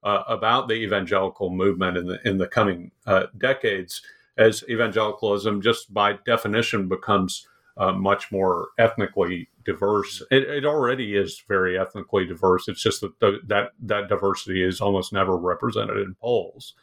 uh, 0.02 0.24
about 0.28 0.70
the 0.70 0.76
evangelical 0.76 1.50
movement 1.50 1.98
in 1.98 2.08
the 2.08 2.28
in 2.28 2.38
the 2.38 2.48
coming 2.48 2.92
uh, 3.06 3.26
decades, 3.38 4.02
as 4.38 4.64
evangelicalism 4.70 5.62
just 5.62 5.94
by 5.94 6.14
definition 6.26 6.88
becomes 6.88 7.46
uh, 7.78 7.92
much 7.92 8.32
more 8.32 8.70
ethnically 8.78 9.50
diverse. 9.66 10.22
It, 10.32 10.44
it, 10.44 10.66
already 10.66 11.16
is 11.16 11.44
very 11.48 11.78
ethnically 11.78 12.26
diverse. 12.26 12.68
It's 12.68 12.82
just 12.82 13.02
that 13.02 13.20
the, 13.20 13.40
that 13.48 13.72
that 13.82 14.08
diversity 14.08 14.64
is 14.64 14.80
almost 14.80 15.12
never 15.12 15.36
represented 15.36 15.98
in 15.98 16.16
polls. 16.22 16.74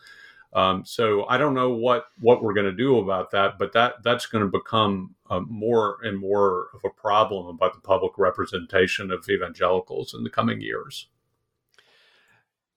Um, 0.54 0.84
so 0.84 1.24
I 1.26 1.38
don't 1.38 1.54
know 1.54 1.70
what 1.70 2.06
what 2.20 2.42
we're 2.42 2.52
going 2.52 2.66
to 2.66 2.72
do 2.72 2.98
about 2.98 3.30
that, 3.30 3.58
but 3.58 3.72
that 3.72 4.02
that's 4.04 4.26
going 4.26 4.44
to 4.44 4.50
become 4.50 5.14
uh, 5.30 5.40
more 5.40 5.98
and 6.02 6.18
more 6.18 6.66
of 6.74 6.80
a 6.84 6.90
problem 6.90 7.46
about 7.46 7.72
the 7.72 7.80
public 7.80 8.18
representation 8.18 9.10
of 9.10 9.26
evangelicals 9.30 10.12
in 10.12 10.24
the 10.24 10.30
coming 10.30 10.60
years. 10.60 11.08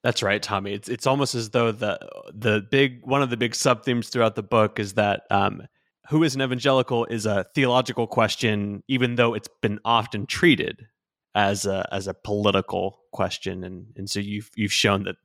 That's 0.04 0.24
right, 0.24 0.42
Tommy. 0.42 0.74
It's 0.74 0.88
it's 0.88 1.08
almost 1.08 1.36
as 1.36 1.50
though 1.50 1.72
the 1.72 2.00
the 2.34 2.66
big 2.70 3.02
one 3.04 3.22
of 3.22 3.30
the 3.30 3.38
big 3.38 3.56
sub 3.56 3.84
themes 3.84 4.08
throughout 4.08 4.36
the 4.36 4.44
book 4.44 4.80
is 4.80 4.94
that 4.94 5.24
um, 5.30 5.64
who 6.10 6.24
is 6.24 6.36
an 6.36 6.42
evangelical 6.42 7.06
is 7.06 7.26
a 7.26 7.46
theological 7.56 8.08
question, 8.08 8.84
even 8.88 9.16
though 9.16 9.34
it's 9.34 9.50
been 9.62 9.80
often 9.84 10.28
treated 10.28 10.86
as 11.34 11.66
a 11.66 11.90
as 11.92 12.08
a 12.08 12.14
political 12.14 13.00
question, 13.12 13.64
and 13.64 13.88
and 13.98 14.10
so 14.10 14.20
you've 14.20 14.50
you've 14.56 14.72
shown 14.72 15.04
that 15.04 15.16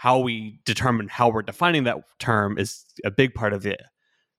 how 0.00 0.18
we 0.18 0.58
determine 0.64 1.08
how 1.08 1.28
we're 1.28 1.42
defining 1.42 1.84
that 1.84 1.98
term 2.18 2.56
is 2.56 2.86
a 3.04 3.10
big 3.10 3.34
part 3.34 3.52
of 3.52 3.62
the 3.62 3.76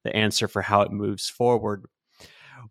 the 0.04 0.15
answer 0.15 0.47
for 0.47 0.63
how 0.63 0.82
it 0.82 0.91
moves 0.91 1.30
forward. 1.30 1.86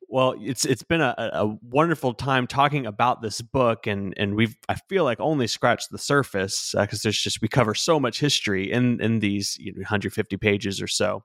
Well, 0.08 0.34
it's 0.40 0.64
it's 0.64 0.82
been 0.82 1.00
a, 1.00 1.14
a 1.16 1.56
wonderful 1.62 2.14
time 2.14 2.48
talking 2.48 2.86
about 2.86 3.22
this 3.22 3.42
book, 3.42 3.86
and 3.86 4.12
and 4.16 4.34
we've 4.34 4.56
I 4.68 4.74
feel 4.88 5.04
like 5.04 5.20
only 5.20 5.46
scratched 5.46 5.92
the 5.92 5.98
surface 5.98 6.74
because 6.76 6.98
uh, 6.98 7.04
there's 7.04 7.22
just 7.22 7.40
we 7.40 7.46
cover 7.46 7.76
so 7.76 8.00
much 8.00 8.18
history 8.18 8.72
in 8.72 9.00
in 9.00 9.20
these 9.20 9.56
you 9.60 9.72
know, 9.72 9.78
150 9.78 10.36
pages 10.38 10.82
or 10.82 10.88
so. 10.88 11.22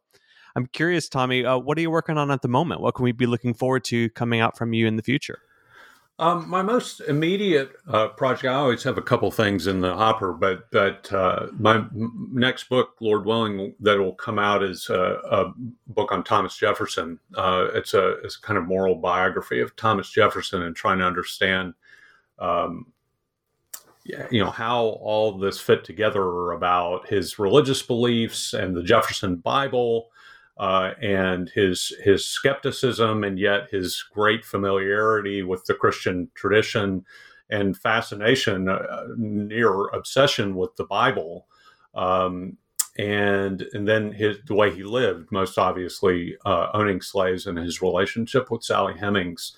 I'm 0.56 0.67
curious, 0.67 1.10
Tommy, 1.10 1.45
uh, 1.45 1.58
what 1.58 1.80
are 1.80 1.82
you 1.82 1.89
working 1.89 2.19
on 2.19 2.30
at 2.30 2.43
the 2.43 2.47
moment? 2.47 2.82
What 2.82 2.93
can 2.93 3.06
we 3.06 3.12
be 3.12 3.25
looking 3.25 3.56
forward 3.56 3.86
to 3.86 4.12
coming 4.12 4.39
out 4.39 4.56
from 4.56 4.73
you 4.73 4.86
in 4.86 4.97
the 4.97 5.04
future? 5.04 5.39
Um, 6.17 6.49
my 6.49 6.62
most 6.62 7.01
immediate 7.01 7.73
uh, 7.89 8.08
project, 8.08 8.45
I 8.45 8.54
always 8.54 8.84
have 8.84 8.97
a 8.97 9.01
couple 9.01 9.30
things 9.32 9.67
in 9.67 9.82
the 9.82 9.93
hopper, 9.93 10.32
but 10.32 10.71
but 10.71 11.12
uh, 11.12 11.47
my 11.60 11.75
m- 11.75 12.30
next 12.32 12.69
book, 12.69 12.96
Lord 13.02 13.25
willing, 13.25 13.75
that 13.81 13.98
will 14.00 14.13
come 14.13 14.39
out 14.39 14.63
is 14.63 14.89
a, 14.89 15.19
a 15.29 15.54
book 15.87 16.13
on 16.13 16.23
Thomas 16.23 16.56
Jefferson. 16.56 17.19
Uh, 17.35 17.67
it's 17.73 17.94
a 17.94 18.12
it's 18.23 18.37
a 18.37 18.42
kind 18.42 18.58
of 18.58 18.65
moral 18.65 18.96
biography 18.96 19.60
of 19.60 19.75
Thomas 19.75 20.10
Jefferson 20.10 20.62
and 20.62 20.73
trying 20.73 21.00
to 21.00 21.06
understand, 21.06 21.73
um, 22.39 22.85
you 24.06 24.39
know, 24.42 24.52
how 24.52 24.85
all 24.85 25.37
this 25.37 25.60
fit 25.60 25.83
together 25.83 26.54
about 26.54 27.10
his 27.10 27.39
religious 27.39 27.81
beliefs 27.81 28.54
and 28.54 28.73
the 28.73 28.83
Jefferson 28.83 29.35
Bible 29.35 30.12
uh, 30.58 30.91
and 31.01 31.49
his 31.49 31.93
his 32.03 32.25
skepticism 32.25 33.23
and 33.23 33.39
yet 33.39 33.69
his 33.71 34.03
great 34.13 34.45
familiarity 34.45 35.43
with 35.43 35.65
the 35.65 35.73
Christian 35.73 36.29
tradition 36.33 37.06
and 37.49 37.77
fascination, 37.77 38.69
uh, 38.69 39.08
near 39.17 39.87
obsession 39.89 40.56
with 40.56 40.75
the 40.77 40.85
Bible, 40.85 41.45
um, 41.93 42.58
and 42.97 43.65
and 43.73 43.87
then 43.87 44.13
his 44.13 44.37
the 44.47 44.56
way 44.56 44.73
he 44.73 44.83
lived, 44.83 45.31
most 45.31 45.58
obviously 45.58 46.37
uh, 46.45 46.69
owning 46.73 47.01
slaves 47.01 47.47
and 47.47 47.58
his 47.58 47.81
relationship 47.81 48.49
with 48.49 48.63
Sally 48.63 48.93
Hemings. 48.93 49.56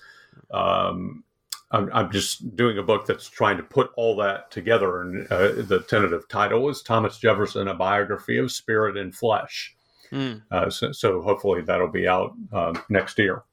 Um, 0.50 1.24
I'm, 1.70 1.90
I'm, 1.92 2.10
just 2.10 2.56
doing 2.56 2.78
a 2.78 2.82
book 2.82 3.06
that's 3.06 3.28
trying 3.28 3.58
to 3.58 3.62
put 3.62 3.90
all 3.96 4.16
that 4.16 4.50
together. 4.50 5.02
And 5.02 5.26
uh, 5.30 5.52
the 5.62 5.84
tentative 5.86 6.26
title 6.28 6.68
is 6.70 6.82
Thomas 6.82 7.18
Jefferson: 7.18 7.68
A 7.68 7.74
Biography 7.74 8.38
of 8.38 8.50
Spirit 8.50 8.96
and 8.96 9.14
Flesh. 9.14 9.76
Mm. 10.12 10.42
Uh, 10.50 10.70
so, 10.70 10.92
so, 10.92 11.20
hopefully 11.20 11.62
that'll 11.62 11.88
be 11.90 12.08
out 12.08 12.32
uh, 12.52 12.78
next 12.88 13.18
year. 13.18 13.44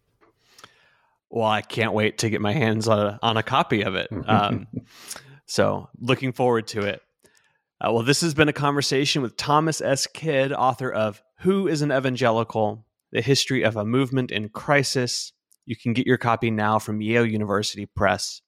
Well, 1.29 1.45
I 1.45 1.61
can't 1.61 1.93
wait 1.93 2.19
to 2.19 2.29
get 2.29 2.41
my 2.41 2.53
hands 2.53 2.87
on 2.87 2.99
a, 2.99 3.19
on 3.21 3.37
a 3.37 3.43
copy 3.43 3.81
of 3.81 3.95
it. 3.95 4.09
Um, 4.25 4.67
so, 5.45 5.89
looking 5.99 6.31
forward 6.31 6.67
to 6.67 6.81
it. 6.81 7.01
Uh, 7.81 7.91
well, 7.91 8.03
this 8.03 8.21
has 8.21 8.33
been 8.33 8.47
a 8.47 8.53
conversation 8.53 9.21
with 9.21 9.35
Thomas 9.35 9.81
S. 9.81 10.07
Kidd, 10.07 10.53
author 10.53 10.91
of 10.91 11.21
Who 11.39 11.67
is 11.67 11.81
an 11.81 11.91
Evangelical? 11.91 12.85
The 13.11 13.21
History 13.21 13.63
of 13.63 13.75
a 13.75 13.85
Movement 13.85 14.31
in 14.31 14.49
Crisis. 14.49 15.33
You 15.65 15.75
can 15.75 15.93
get 15.93 16.07
your 16.07 16.17
copy 16.17 16.51
now 16.51 16.79
from 16.79 17.01
Yale 17.01 17.25
University 17.25 17.85
Press. 17.85 18.41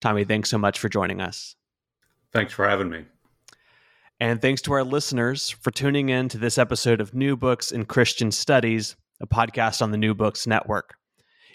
Tommy, 0.00 0.24
thanks 0.24 0.50
so 0.50 0.58
much 0.58 0.78
for 0.78 0.88
joining 0.88 1.20
us. 1.20 1.56
Thanks 2.32 2.52
for 2.52 2.68
having 2.68 2.90
me. 2.90 3.04
And 4.20 4.40
thanks 4.40 4.62
to 4.62 4.72
our 4.72 4.84
listeners 4.84 5.50
for 5.50 5.72
tuning 5.72 6.08
in 6.08 6.28
to 6.28 6.38
this 6.38 6.56
episode 6.56 7.00
of 7.00 7.14
New 7.14 7.36
Books 7.36 7.72
in 7.72 7.84
Christian 7.84 8.30
Studies, 8.30 8.94
a 9.20 9.26
podcast 9.26 9.82
on 9.82 9.90
the 9.90 9.98
New 9.98 10.14
Books 10.14 10.46
Network. 10.46 10.94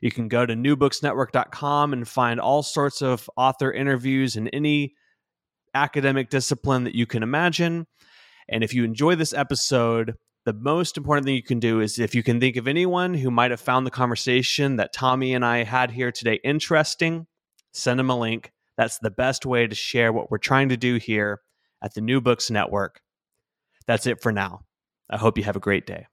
You 0.02 0.12
can 0.12 0.28
go 0.28 0.46
to 0.46 0.54
newbooksnetwork.com 0.54 1.94
and 1.94 2.06
find 2.06 2.40
all 2.40 2.62
sorts 2.62 3.02
of 3.02 3.30
author 3.38 3.72
interviews 3.72 4.36
in 4.36 4.50
any 4.50 4.94
academic 5.74 6.30
discipline 6.30 6.84
that 6.84 6.96
you 6.96 7.06
can 7.06 7.24
imagine. 7.24 7.88
And 8.50 8.62
if 8.62 8.74
you 8.74 8.84
enjoy 8.84 9.16
this 9.16 9.34
episode, 9.34 10.16
the 10.46 10.54
most 10.54 10.98
important 10.98 11.26
thing 11.26 11.36
you 11.36 11.44
can 11.44 11.60
do 11.60 11.80
is 11.80 11.98
if 11.98 12.14
you 12.14 12.24
can 12.24 12.42
think 12.42 12.58
of 12.58 12.68
anyone 12.68 13.14
who 13.14 13.32
might 13.32 13.52
have 13.52 13.62
found 13.62 13.88
the 13.88 13.92
conversation 13.92 14.76
that 14.76 14.92
Tommy 14.92 15.34
and 15.34 15.46
I 15.46 15.64
had 15.64 15.92
here 15.92 16.12
today 16.12 16.42
interesting, 16.44 17.26
send 17.72 18.00
them 18.00 18.10
a 18.10 18.20
link. 18.20 18.52
That's 18.78 19.00
the 19.00 19.12
best 19.12 19.46
way 19.46 19.66
to 19.66 19.76
share 19.76 20.12
what 20.12 20.30
we're 20.30 20.40
trying 20.40 20.70
to 20.70 20.78
do 20.78 20.96
here 20.96 21.40
at 21.82 21.94
the 21.94 22.02
New 22.02 22.22
Books 22.22 22.50
Network. 22.50 23.02
That's 23.88 24.08
it 24.08 24.22
for 24.22 24.32
now. 24.32 24.62
I 25.10 25.18
hope 25.18 25.38
you 25.38 25.44
have 25.44 25.56
a 25.56 25.62
great 25.62 25.88
day. 25.88 26.08